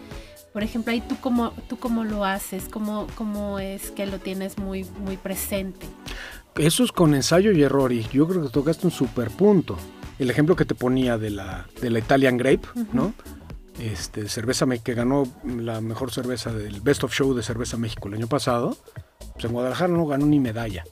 Por 0.52 0.62
ejemplo, 0.62 0.92
ahí 0.92 1.00
tú 1.00 1.16
cómo, 1.20 1.52
tú 1.68 1.78
cómo 1.78 2.04
lo 2.04 2.24
haces, 2.24 2.64
cómo, 2.70 3.06
cómo 3.14 3.58
es 3.58 3.90
que 3.90 4.06
lo 4.06 4.18
tienes 4.18 4.58
muy, 4.58 4.84
muy 4.84 5.16
presente. 5.16 5.86
Eso 6.56 6.82
es 6.82 6.92
con 6.92 7.14
ensayo 7.14 7.52
y 7.52 7.62
error 7.62 7.92
y 7.92 8.02
yo 8.12 8.26
creo 8.26 8.42
que 8.42 8.48
tocaste 8.48 8.86
un 8.86 8.92
super 8.92 9.30
punto. 9.30 9.76
El 10.18 10.30
ejemplo 10.30 10.56
que 10.56 10.64
te 10.64 10.74
ponía 10.74 11.16
de 11.16 11.30
la, 11.30 11.66
de 11.80 11.90
la 11.90 11.98
Italian 11.98 12.36
Grape, 12.36 12.68
¿no? 12.92 13.14
Este, 13.78 14.28
cerveza 14.28 14.66
que 14.84 14.92
ganó 14.92 15.26
la 15.44 15.80
mejor 15.80 16.10
cerveza 16.10 16.52
del 16.52 16.82
Best 16.82 17.04
of 17.04 17.14
Show 17.14 17.32
de 17.32 17.42
Cerveza 17.42 17.78
México 17.78 18.08
el 18.08 18.14
año 18.14 18.26
pasado, 18.26 18.76
pues 19.40 19.48
en 19.48 19.54
Guadalajara 19.54 19.90
no 19.90 20.06
ganó 20.06 20.26
ni 20.26 20.38
medalla. 20.38 20.84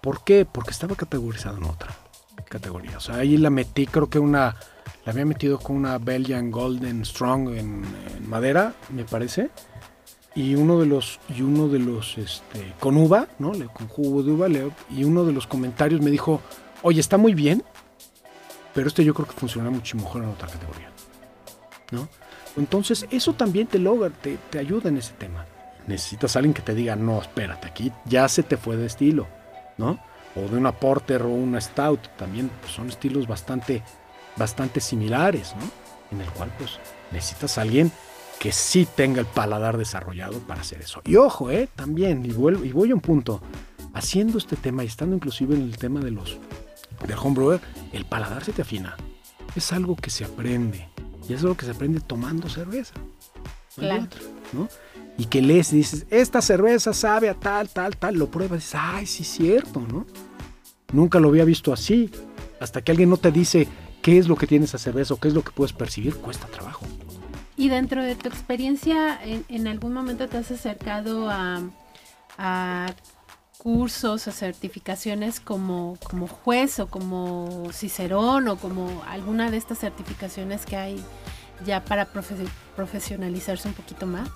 ¿Por 0.00 0.24
qué? 0.24 0.44
Porque 0.44 0.72
estaba 0.72 0.96
categorizado 0.96 1.58
en 1.58 1.64
otra 1.64 1.96
categoría. 2.48 2.96
O 2.96 3.00
sea, 3.00 3.16
ahí 3.16 3.36
la 3.36 3.48
metí, 3.48 3.86
creo 3.86 4.10
que 4.10 4.18
una, 4.18 4.56
la 5.04 5.12
había 5.12 5.24
metido 5.24 5.60
con 5.60 5.76
una 5.76 5.98
Belgian 5.98 6.50
Golden 6.50 7.04
Strong 7.04 7.54
en, 7.56 7.84
madera, 8.28 8.74
me 8.90 9.04
parece. 9.04 9.50
Y 10.34 10.56
uno 10.56 10.80
de 10.80 10.86
los, 10.86 11.20
y 11.28 11.42
uno 11.42 11.68
de 11.68 11.78
los, 11.78 12.18
este, 12.18 12.74
con 12.80 12.96
uva, 12.96 13.28
¿no? 13.38 13.52
Con 13.72 13.86
jugo 13.86 14.24
de 14.24 14.32
uva, 14.32 14.48
y 14.90 15.04
uno 15.04 15.24
de 15.24 15.32
los 15.32 15.46
comentarios 15.46 16.00
me 16.00 16.10
dijo, 16.10 16.40
oye, 16.82 17.00
está 17.00 17.16
muy 17.16 17.34
bien, 17.34 17.62
pero 18.74 18.88
este 18.88 19.04
yo 19.04 19.14
creo 19.14 19.28
que 19.28 19.34
funciona 19.34 19.70
mucho 19.70 19.96
mejor 19.96 20.24
en 20.24 20.30
otra 20.30 20.48
categoría. 20.48 20.90
¿no? 21.92 22.08
Entonces, 22.56 23.06
eso 23.12 23.32
también 23.34 23.68
te 23.68 23.78
logra, 23.78 24.10
te, 24.10 24.38
te 24.50 24.58
ayuda 24.58 24.88
en 24.88 24.96
ese 24.96 25.12
tema. 25.12 25.46
Necesitas 25.86 26.34
a 26.34 26.40
alguien 26.40 26.54
que 26.54 26.62
te 26.62 26.74
diga, 26.74 26.96
no, 26.96 27.20
espérate, 27.20 27.68
aquí 27.68 27.92
ya 28.04 28.28
se 28.28 28.42
te 28.42 28.56
fue 28.56 28.76
de 28.76 28.86
estilo, 28.86 29.26
¿no? 29.78 29.98
O 30.34 30.40
de 30.48 30.56
una 30.56 30.72
porter 30.72 31.22
o 31.22 31.28
una 31.28 31.60
stout, 31.60 32.08
también 32.16 32.50
pues, 32.60 32.72
son 32.72 32.88
estilos 32.88 33.26
bastante, 33.26 33.82
bastante 34.36 34.80
similares, 34.80 35.54
¿no? 35.56 35.70
En 36.10 36.20
el 36.20 36.30
cual, 36.32 36.50
pues, 36.58 36.78
necesitas 37.12 37.58
a 37.58 37.62
alguien 37.62 37.92
que 38.38 38.52
sí 38.52 38.86
tenga 38.96 39.20
el 39.20 39.26
paladar 39.26 39.78
desarrollado 39.78 40.40
para 40.40 40.60
hacer 40.60 40.80
eso. 40.80 41.00
Y 41.04 41.16
ojo, 41.16 41.50
¿eh? 41.50 41.68
También, 41.74 42.24
y, 42.26 42.32
vuelvo, 42.32 42.64
y 42.64 42.72
voy 42.72 42.90
a 42.90 42.94
un 42.94 43.00
punto, 43.00 43.40
haciendo 43.94 44.38
este 44.38 44.56
tema 44.56 44.84
y 44.84 44.88
estando 44.88 45.16
inclusive 45.16 45.54
en 45.54 45.62
el 45.62 45.78
tema 45.78 46.00
de 46.00 46.10
los 46.10 46.38
del 47.06 47.18
homebrewer, 47.18 47.60
el 47.92 48.04
paladar 48.04 48.44
se 48.44 48.52
te 48.52 48.62
afina. 48.62 48.96
Es 49.54 49.72
algo 49.72 49.96
que 49.96 50.10
se 50.10 50.24
aprende. 50.24 50.88
Y 51.28 51.32
es 51.32 51.42
lo 51.42 51.56
que 51.56 51.64
se 51.64 51.72
aprende 51.72 52.00
tomando 52.00 52.48
cerveza. 52.48 52.94
claro. 53.74 54.06
¿no? 54.52 54.68
Y 55.18 55.26
que 55.26 55.40
lees 55.40 55.72
y 55.72 55.76
dices, 55.76 56.06
esta 56.10 56.42
cerveza 56.42 56.92
sabe 56.92 57.28
a 57.28 57.34
tal, 57.34 57.68
tal, 57.68 57.96
tal, 57.96 58.16
lo 58.16 58.30
pruebas 58.30 58.58
y 58.58 58.64
dices, 58.64 58.80
ay, 58.80 59.06
sí 59.06 59.24
cierto, 59.24 59.80
¿no? 59.80 60.06
Nunca 60.92 61.18
lo 61.18 61.28
había 61.28 61.44
visto 61.44 61.72
así. 61.72 62.10
Hasta 62.60 62.82
que 62.82 62.92
alguien 62.92 63.10
no 63.10 63.16
te 63.16 63.32
dice 63.32 63.66
qué 64.02 64.18
es 64.18 64.28
lo 64.28 64.36
que 64.36 64.46
tiene 64.46 64.66
esa 64.66 64.78
cerveza 64.78 65.14
o 65.14 65.16
qué 65.18 65.28
es 65.28 65.34
lo 65.34 65.42
que 65.42 65.52
puedes 65.52 65.72
percibir, 65.72 66.16
cuesta 66.16 66.46
trabajo. 66.46 66.86
Y 67.56 67.68
dentro 67.70 68.02
de 68.02 68.14
tu 68.14 68.28
experiencia, 68.28 69.18
¿en, 69.22 69.66
algún 69.66 69.94
momento 69.94 70.28
te 70.28 70.36
has 70.36 70.50
acercado 70.50 71.30
a, 71.30 71.62
a 72.36 72.94
cursos 73.66 74.28
o 74.28 74.30
certificaciones 74.30 75.40
como, 75.40 75.98
como 76.04 76.28
juez 76.28 76.78
o 76.78 76.88
como 76.88 77.68
cicerón 77.72 78.46
o 78.48 78.56
como 78.56 79.02
alguna 79.08 79.50
de 79.50 79.56
estas 79.56 79.78
certificaciones 79.78 80.66
que 80.66 80.76
hay 80.76 81.04
ya 81.64 81.84
para 81.84 82.08
profesionalizarse 82.76 83.68
un 83.68 83.74
poquito 83.74 84.06
más? 84.06 84.28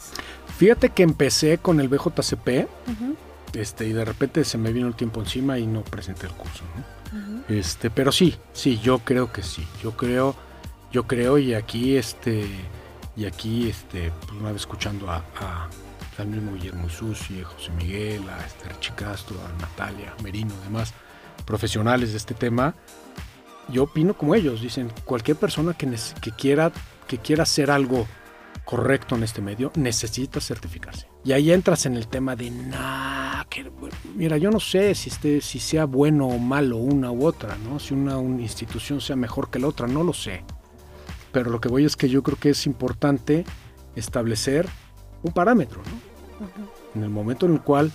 Fíjate 0.57 0.91
que 0.91 1.03
empecé 1.03 1.59
con 1.59 1.81
el 1.81 1.89
BJCP 1.89 2.69
este, 3.55 3.87
y 3.87 3.93
de 3.93 4.05
repente 4.05 4.45
se 4.45 4.59
me 4.59 4.73
vino 4.73 4.87
el 4.87 4.95
tiempo 4.95 5.21
encima 5.21 5.59
y 5.59 5.67
no 5.67 5.83
presenté 5.83 6.27
el 6.27 6.33
curso. 6.33 6.63
este, 7.49 7.91
pero 7.91 8.13
sí, 8.13 8.37
sí, 8.53 8.79
yo 8.79 9.01
creo 9.01 9.33
que 9.33 9.43
sí. 9.43 9.67
Yo 9.83 9.97
creo, 9.97 10.35
yo 10.93 11.07
creo 11.07 11.39
y 11.39 11.55
aquí, 11.55 11.97
este, 11.97 12.47
y 13.17 13.25
aquí, 13.25 13.69
este, 13.69 14.13
pues 14.21 14.33
una 14.41 14.53
vez 14.53 14.63
escuchando 14.63 15.11
a 15.11 15.23
al 16.21 16.29
mismo 16.29 16.53
Guillermo 16.53 16.89
Susi, 16.89 17.41
a 17.41 17.45
José 17.45 17.71
Miguel, 17.73 18.29
a 18.29 18.45
Esther 18.45 18.79
Chicastro, 18.81 19.37
a 19.41 19.61
Natalia 19.61 20.15
Merino, 20.23 20.55
demás 20.65 20.93
profesionales 21.45 22.13
de 22.13 22.19
este 22.19 22.35
tema, 22.35 22.75
yo 23.69 23.85
opino 23.85 24.15
como 24.15 24.35
ellos, 24.35 24.61
dicen, 24.61 24.93
cualquier 25.05 25.37
persona 25.37 25.75
que, 25.75 25.89
que, 26.21 26.31
quiera, 26.33 26.73
que 27.11 27.19
quiera 27.19 27.43
hacer 27.43 27.73
algo 27.73 28.07
correcto 28.65 29.17
en 29.17 29.25
este 29.25 29.43
medio 29.43 29.73
necesita 29.75 30.41
certificarse. 30.41 31.09
Y 31.25 31.33
ahí 31.33 31.51
entras 31.51 31.87
en 31.87 31.97
el 31.97 32.07
tema 32.07 32.37
de, 32.37 32.53
nah, 32.53 33.43
que, 33.51 33.69
mira, 34.15 34.39
yo 34.39 34.53
no 34.53 34.61
sé 34.61 34.95
si, 34.95 35.11
este, 35.11 35.41
si 35.41 35.59
sea 35.59 35.87
bueno 35.87 36.29
o 36.29 36.39
malo 36.39 36.77
una 36.77 37.11
u 37.11 37.27
otra, 37.27 37.57
¿no? 37.57 37.81
si 37.81 37.95
una, 37.95 38.17
una 38.17 38.43
institución 38.43 39.01
sea 39.01 39.17
mejor 39.17 39.51
que 39.51 39.59
la 39.59 39.67
otra, 39.67 39.89
no 39.89 40.05
lo 40.05 40.13
sé. 40.13 40.45
Pero 41.33 41.51
lo 41.51 41.61
que 41.61 41.69
voy 41.69 41.85
es 41.85 41.97
que 41.97 42.09
yo 42.09 42.23
creo 42.23 42.39
que 42.39 42.51
es 42.51 42.65
importante 42.65 43.45
establecer 43.97 44.69
un 45.25 45.33
parámetro, 45.33 45.83
¿no? 45.83 46.47
En 46.95 47.03
el 47.03 47.11
momento 47.11 47.47
en 47.47 47.55
el 47.55 47.61
cual, 47.61 47.91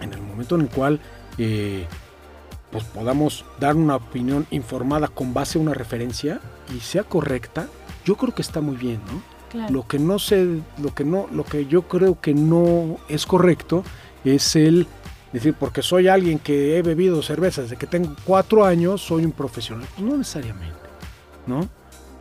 en 0.00 0.12
el 0.12 0.22
momento 0.22 0.54
en 0.54 0.60
el 0.60 0.68
cual 0.68 1.00
eh, 1.38 1.86
pues 2.70 2.84
podamos 2.84 3.44
dar 3.58 3.74
una 3.74 3.96
opinión 3.96 4.46
informada 4.50 5.08
con 5.08 5.34
base 5.34 5.58
a 5.58 5.62
una 5.62 5.74
referencia 5.74 6.40
y 6.74 6.80
sea 6.80 7.02
correcta, 7.02 7.68
yo 8.08 8.16
creo 8.16 8.34
que 8.34 8.40
está 8.40 8.62
muy 8.62 8.76
bien, 8.76 9.02
¿no? 9.04 9.68
Lo 9.68 9.86
que 9.86 9.98
no 9.98 10.18
sé, 10.18 10.46
lo 10.78 10.94
que 10.94 11.04
no, 11.04 11.26
lo 11.30 11.44
que 11.44 11.66
yo 11.66 11.82
creo 11.82 12.18
que 12.18 12.32
no 12.32 12.96
es 13.06 13.26
correcto 13.26 13.84
es 14.24 14.56
el 14.56 14.86
decir 15.30 15.52
porque 15.52 15.82
soy 15.82 16.08
alguien 16.08 16.38
que 16.38 16.78
he 16.78 16.82
bebido 16.82 17.20
cerveza 17.20 17.60
desde 17.60 17.76
que 17.76 17.86
tengo 17.86 18.16
cuatro 18.24 18.64
años, 18.64 19.02
soy 19.02 19.26
un 19.26 19.32
profesional. 19.32 19.86
No 19.98 20.16
necesariamente, 20.16 20.78
¿no? 21.46 21.68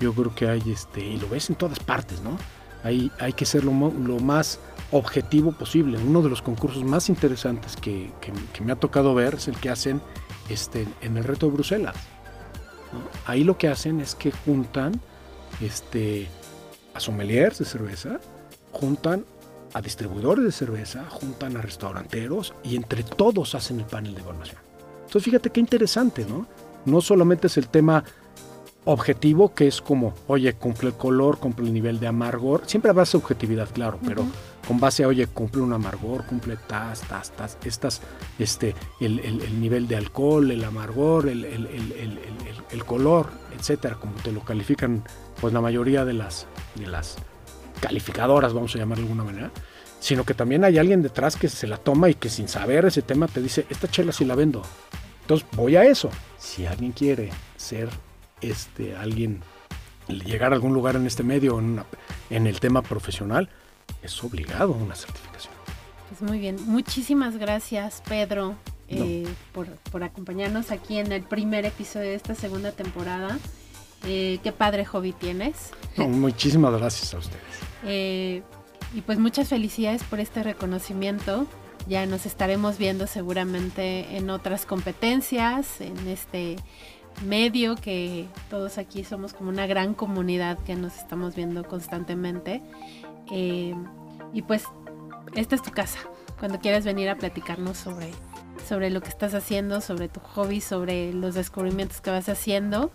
Yo 0.02 0.14
creo 0.14 0.36
que 0.36 0.50
hay 0.50 0.62
este, 0.70 1.00
y 1.00 1.18
lo 1.18 1.30
ves 1.30 1.50
en 1.50 1.56
todas 1.56 1.80
partes, 1.80 2.22
¿no? 2.22 2.38
Hay, 2.84 3.10
hay 3.18 3.32
que 3.32 3.46
ser 3.46 3.64
lo, 3.64 3.72
lo 3.72 4.20
más 4.20 4.60
objetivo 4.92 5.54
posible. 5.54 5.98
Uno 6.00 6.22
de 6.22 6.30
los 6.30 6.42
concursos 6.42 6.84
más 6.84 7.08
interesantes 7.08 7.78
que, 7.78 8.12
me 8.62 8.74
ha 8.74 8.76
tocado 8.76 9.16
ver 9.16 9.36
es 9.36 9.48
el 9.48 9.56
que 9.58 9.70
hacen 9.70 10.02
este, 10.50 10.86
en 11.00 11.16
el 11.16 11.24
reto 11.24 11.46
de 11.46 11.54
Bruselas. 11.54 11.96
Ahí 13.26 13.46
lo 13.46 13.58
que 13.58 13.70
hacen 13.70 14.02
es 14.02 14.16
que 14.16 14.32
juntan 14.32 15.00
este, 15.62 16.28
a 16.94 17.00
sommeliers 17.00 17.60
de 17.60 17.66
cerveza, 17.66 18.20
juntan 18.72 19.26
a 19.74 19.82
distribuidores 19.82 20.46
de 20.46 20.52
cerveza, 20.52 21.06
juntan 21.10 21.58
a 21.58 21.62
restauranteros 21.62 22.54
y 22.64 22.76
entre 22.76 23.04
todos 23.04 23.56
hacen 23.56 23.80
el 23.80 23.86
panel 23.86 24.16
de 24.16 24.22
evaluación. 24.22 24.60
Entonces 25.06 25.24
fíjate 25.24 25.50
qué 25.50 25.60
interesante, 25.60 26.26
¿no? 26.26 26.48
No 26.86 27.02
solamente 27.02 27.48
es 27.48 27.58
el 27.58 27.68
tema 27.68 28.04
objetivo 28.86 29.54
que 29.54 29.68
es 29.68 29.82
como, 29.82 30.14
oye, 30.28 30.54
cumple 30.54 30.90
el 30.90 30.96
color, 30.96 31.38
cumple 31.38 31.68
el 31.68 31.74
nivel 31.74 32.00
de 32.00 32.08
amargor, 32.08 32.64
siempre 32.66 32.90
habrá 32.90 33.04
esa 33.04 33.18
objetividad, 33.18 33.70
claro, 33.74 34.00
pero 34.06 34.26
con 34.68 34.80
base 34.80 35.04
a, 35.04 35.08
oye, 35.08 35.28
cumple 35.28 35.62
un 35.62 35.72
amargor, 35.72 36.26
cumple 36.26 36.58
tas, 36.68 37.02
tas, 37.02 37.32
tas, 37.32 37.58
estas, 37.64 38.02
este, 38.38 38.76
el, 39.00 39.20
el, 39.20 39.62
nivel 39.62 39.88
de 39.88 39.96
alcohol, 39.96 40.52
el 40.52 40.64
amargor, 40.64 41.30
el, 41.30 41.46
el, 41.46 42.86
color, 42.86 43.30
etcétera, 43.58 43.96
como 43.96 44.14
te 44.16 44.32
lo 44.32 44.42
califican, 44.42 45.04
pues 45.40 45.54
la 45.54 45.62
mayoría 45.62 46.04
de 46.04 46.14
las, 46.14 46.48
de 46.76 46.88
las 46.88 47.16
calificadoras, 47.80 48.54
vamos 48.54 48.76
a 48.76 48.80
llamar 48.80 48.98
de 48.98 49.04
alguna 49.04 49.24
manera, 49.24 49.52
sino 50.00 50.26
que 50.26 50.34
también 50.34 50.66
hay 50.66 50.78
alguien 50.78 51.02
detrás 51.02 51.38
que 51.38 51.48
se 51.48 51.66
la 51.66 51.78
toma 51.78 52.10
y 52.10 52.16
que 52.16 52.30
sin 52.30 52.50
saber 52.50 52.86
ese 52.86 53.02
tema 53.02 53.28
te 53.28 53.42
dice, 53.42 53.66
esta 53.70 53.88
chela 53.88 54.12
sí 54.12 54.26
la 54.26 54.36
vendo. 54.36 54.64
Entonces 55.22 55.48
voy 55.54 55.78
a 55.78 55.86
eso. 55.86 56.10
Si 56.38 56.66
alguien 56.66 56.92
quiere 56.92 57.30
ser 57.56 57.90
este, 58.42 58.96
alguien, 58.98 59.42
llegar 60.08 60.52
a 60.52 60.56
algún 60.56 60.74
lugar 60.74 60.98
en 60.98 61.08
este 61.08 61.24
medio, 61.24 61.58
en, 61.58 61.82
en 62.30 62.48
el 62.48 62.60
tema 62.60 62.82
profesional, 62.82 63.50
es 64.02 64.24
obligado 64.24 64.74
una 64.74 64.96
certificación. 64.96 65.54
Pues 66.10 66.22
muy 66.22 66.40
bien, 66.40 66.58
muchísimas 66.66 67.38
gracias 67.38 68.02
Pedro 68.08 68.56
eh, 68.90 69.28
por, 69.54 70.04
acompañarnos 70.04 70.72
aquí 70.72 70.98
en 70.98 71.12
el 71.12 71.24
primer 71.24 71.66
episodio 71.66 72.10
de 72.10 72.16
esta 72.16 72.36
segunda 72.36 72.72
temporada. 72.72 73.38
Eh, 74.06 74.40
qué 74.44 74.52
padre 74.52 74.86
hobby 74.86 75.12
tienes. 75.12 75.72
muchísimas 75.98 76.74
gracias 76.78 77.14
a 77.14 77.18
ustedes. 77.18 77.42
Eh, 77.84 78.44
y 78.94 79.02
pues 79.02 79.20
muchas 79.20 79.50
felicidades 79.50 80.04
por 80.04 80.20
este 80.20 80.44
reconocimiento. 80.44 81.48
Ya 81.88 82.06
nos 82.06 82.26
estaremos 82.26 82.78
viendo 82.78 83.08
seguramente 83.08 84.18
en 84.18 84.30
otras 84.30 84.66
competencias, 84.66 85.82
en 85.82 86.08
este 86.08 86.58
medio 87.26 87.76
que 87.76 88.28
todos 88.50 88.78
aquí 88.78 89.04
somos 89.04 89.34
como 89.34 89.50
una 89.50 89.68
gran 89.68 89.94
comunidad 89.94 90.60
que 90.60 90.76
nos 90.76 90.96
estamos 90.98 91.36
viendo 91.36 91.64
constantemente. 91.64 92.62
Eh, 93.32 93.76
y 94.34 94.42
pues, 94.42 94.64
esta 95.36 95.56
es 95.56 95.62
tu 95.62 95.72
casa. 95.72 96.00
Cuando 96.40 96.60
quieras 96.60 96.86
venir 96.86 97.10
a 97.10 97.16
platicarnos 97.16 97.78
sobre, 97.78 98.12
sobre 98.68 98.90
lo 98.90 99.02
que 99.02 99.10
estás 99.10 99.34
haciendo, 99.34 99.82
sobre 99.82 100.08
tu 100.08 100.20
hobby, 100.20 100.62
sobre 100.62 101.14
los 101.14 101.36
descubrimientos 101.36 102.02
que 102.02 102.12
vas 102.12 102.30
haciendo, 102.30 102.92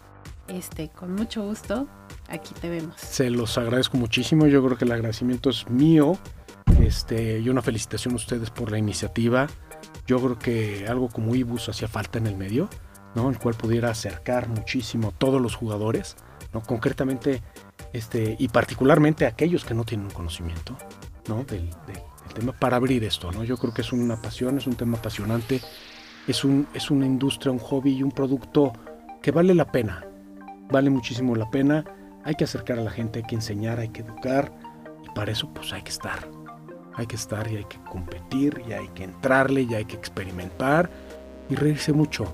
este, 0.49 0.91
con 0.91 1.15
mucho 1.15 1.45
gusto, 1.45 1.89
aquí 2.29 2.55
te 2.61 2.69
vemos. 2.69 2.95
Se 2.97 3.31
los 3.31 3.59
agradezco 3.59 3.97
muchísimo. 3.97 4.47
Yo 4.47 4.65
creo 4.65 4.79
que 4.79 4.85
el 4.85 4.93
agradecimiento 4.93 5.51
es 5.51 5.69
mío. 5.69 6.19
Este, 6.81 7.39
y 7.39 7.49
una 7.49 7.63
felicitación 7.63 8.15
a 8.15 8.17
ustedes 8.17 8.51
por 8.51 8.71
la 8.71 8.79
iniciativa. 8.79 9.47
Yo 10.07 10.19
creo 10.19 10.39
que 10.39 10.87
algo 10.89 11.09
como 11.09 11.35
Ibus 11.35 11.69
hacía 11.69 11.89
falta 11.89 12.19
en 12.19 12.27
el 12.27 12.37
medio, 12.37 12.69
¿no? 13.15 13.31
El 13.31 13.39
cual 13.39 13.55
pudiera 13.55 13.91
acercar 13.91 14.49
muchísimo 14.49 15.09
a 15.09 15.13
todos 15.13 15.41
los 15.41 15.55
jugadores, 15.55 16.17
¿no? 16.53 16.63
Concretamente, 16.63 17.43
este, 17.93 18.37
y 18.39 18.49
particularmente 18.49 19.27
aquellos 19.27 19.65
que 19.65 19.75
no 19.75 19.85
tienen 19.85 20.07
un 20.07 20.13
conocimiento, 20.13 20.77
¿no? 21.29 21.45
Del, 21.45 21.71
tema 22.35 22.53
para 22.53 22.77
abrir 22.77 23.05
esto, 23.05 23.31
¿no? 23.31 23.45
Yo 23.45 23.59
creo 23.59 23.75
que 23.75 23.83
es 23.83 23.93
una 23.93 24.17
pasión, 24.17 24.57
es 24.57 24.67
un 24.67 24.75
tema 24.75 24.97
apasionante, 24.97 25.61
es, 26.27 26.45
un, 26.45 26.67
es 26.73 26.91
una 26.91 27.05
industria, 27.05 27.53
un 27.53 27.59
hobby 27.59 27.97
y 27.97 28.03
un 28.03 28.11
producto 28.11 28.73
que 29.21 29.31
vale 29.31 29.55
la 29.55 29.71
pena, 29.71 30.07
vale 30.71 30.89
muchísimo 30.89 31.37
la 31.37 31.51
pena. 31.51 31.85
Hay 32.25 32.35
que 32.35 32.45
acercar 32.45 32.79
a 32.79 32.83
la 32.83 32.91
gente, 32.91 33.19
hay 33.19 33.27
que 33.27 33.35
enseñar, 33.35 33.81
hay 33.81 33.91
que 33.91 34.01
educar 34.01 34.53
y 35.05 35.15
para 35.15 35.33
eso 35.33 35.49
pues 35.53 35.73
hay 35.75 35.83
que 35.83 35.91
estar, 35.91 36.27
hay 36.95 37.07
que 37.07 37.17
estar 37.17 37.51
y 37.51 37.57
hay 37.57 37.65
que 37.65 37.79
competir 37.85 38.63
y 38.67 38.73
hay 38.73 38.89
que 38.95 39.05
entrarle 39.05 39.63
y 39.63 39.75
hay 39.75 39.85
que 39.85 39.97
experimentar 39.97 40.89
y 41.51 41.55
reírse 41.55 41.93
mucho, 41.93 42.33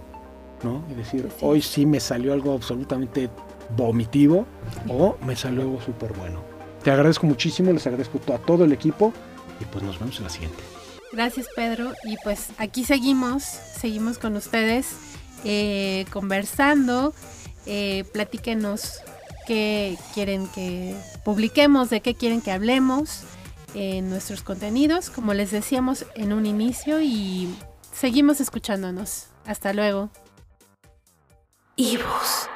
¿no? 0.63 0.85
Y 0.91 0.95
decir, 0.95 1.29
hoy 1.41 1.61
sí 1.61 1.87
me 1.87 1.99
salió 1.99 2.33
algo 2.33 2.53
absolutamente 2.53 3.31
vomitivo 3.77 4.47
o 4.89 5.17
me 5.25 5.37
salió 5.37 5.63
algo 5.63 5.81
súper 5.81 6.13
bueno. 6.13 6.43
Te 6.83 6.91
agradezco 6.91 7.27
muchísimo, 7.27 7.73
les 7.73 7.87
agradezco 7.87 8.21
a 8.33 8.39
todo 8.39 8.65
el 8.65 8.73
equipo 8.73 9.13
y 9.61 9.65
pues 9.65 9.85
nos 9.85 9.99
vemos 9.99 10.17
en 10.19 10.25
la 10.25 10.31
siguiente. 10.31 10.63
Gracias 11.13 11.49
Pedro 11.55 11.93
y 12.05 12.17
pues 12.23 12.51
aquí 12.59 12.85
seguimos, 12.85 13.43
seguimos 13.43 14.19
con 14.19 14.37
ustedes 14.37 14.97
eh, 15.45 16.05
conversando, 16.13 17.15
eh, 17.67 18.05
platíquenos 18.13 19.01
qué 19.47 19.97
quieren 20.15 20.47
que 20.49 20.95
publiquemos, 21.25 21.91
de 21.91 22.01
qué 22.01 22.15
quieren 22.15 22.41
que 22.41 22.53
hablemos 22.53 23.25
en 23.75 24.11
nuestros 24.11 24.43
contenidos, 24.43 25.11
como 25.11 25.35
les 25.35 25.51
decíamos 25.51 26.07
en 26.15 26.33
un 26.33 26.47
inicio, 26.47 27.01
y 27.01 27.55
seguimos 27.93 28.41
escuchándonos. 28.41 29.27
Hasta 29.47 29.73
luego. 29.73 30.11
Ibus. 31.77 32.48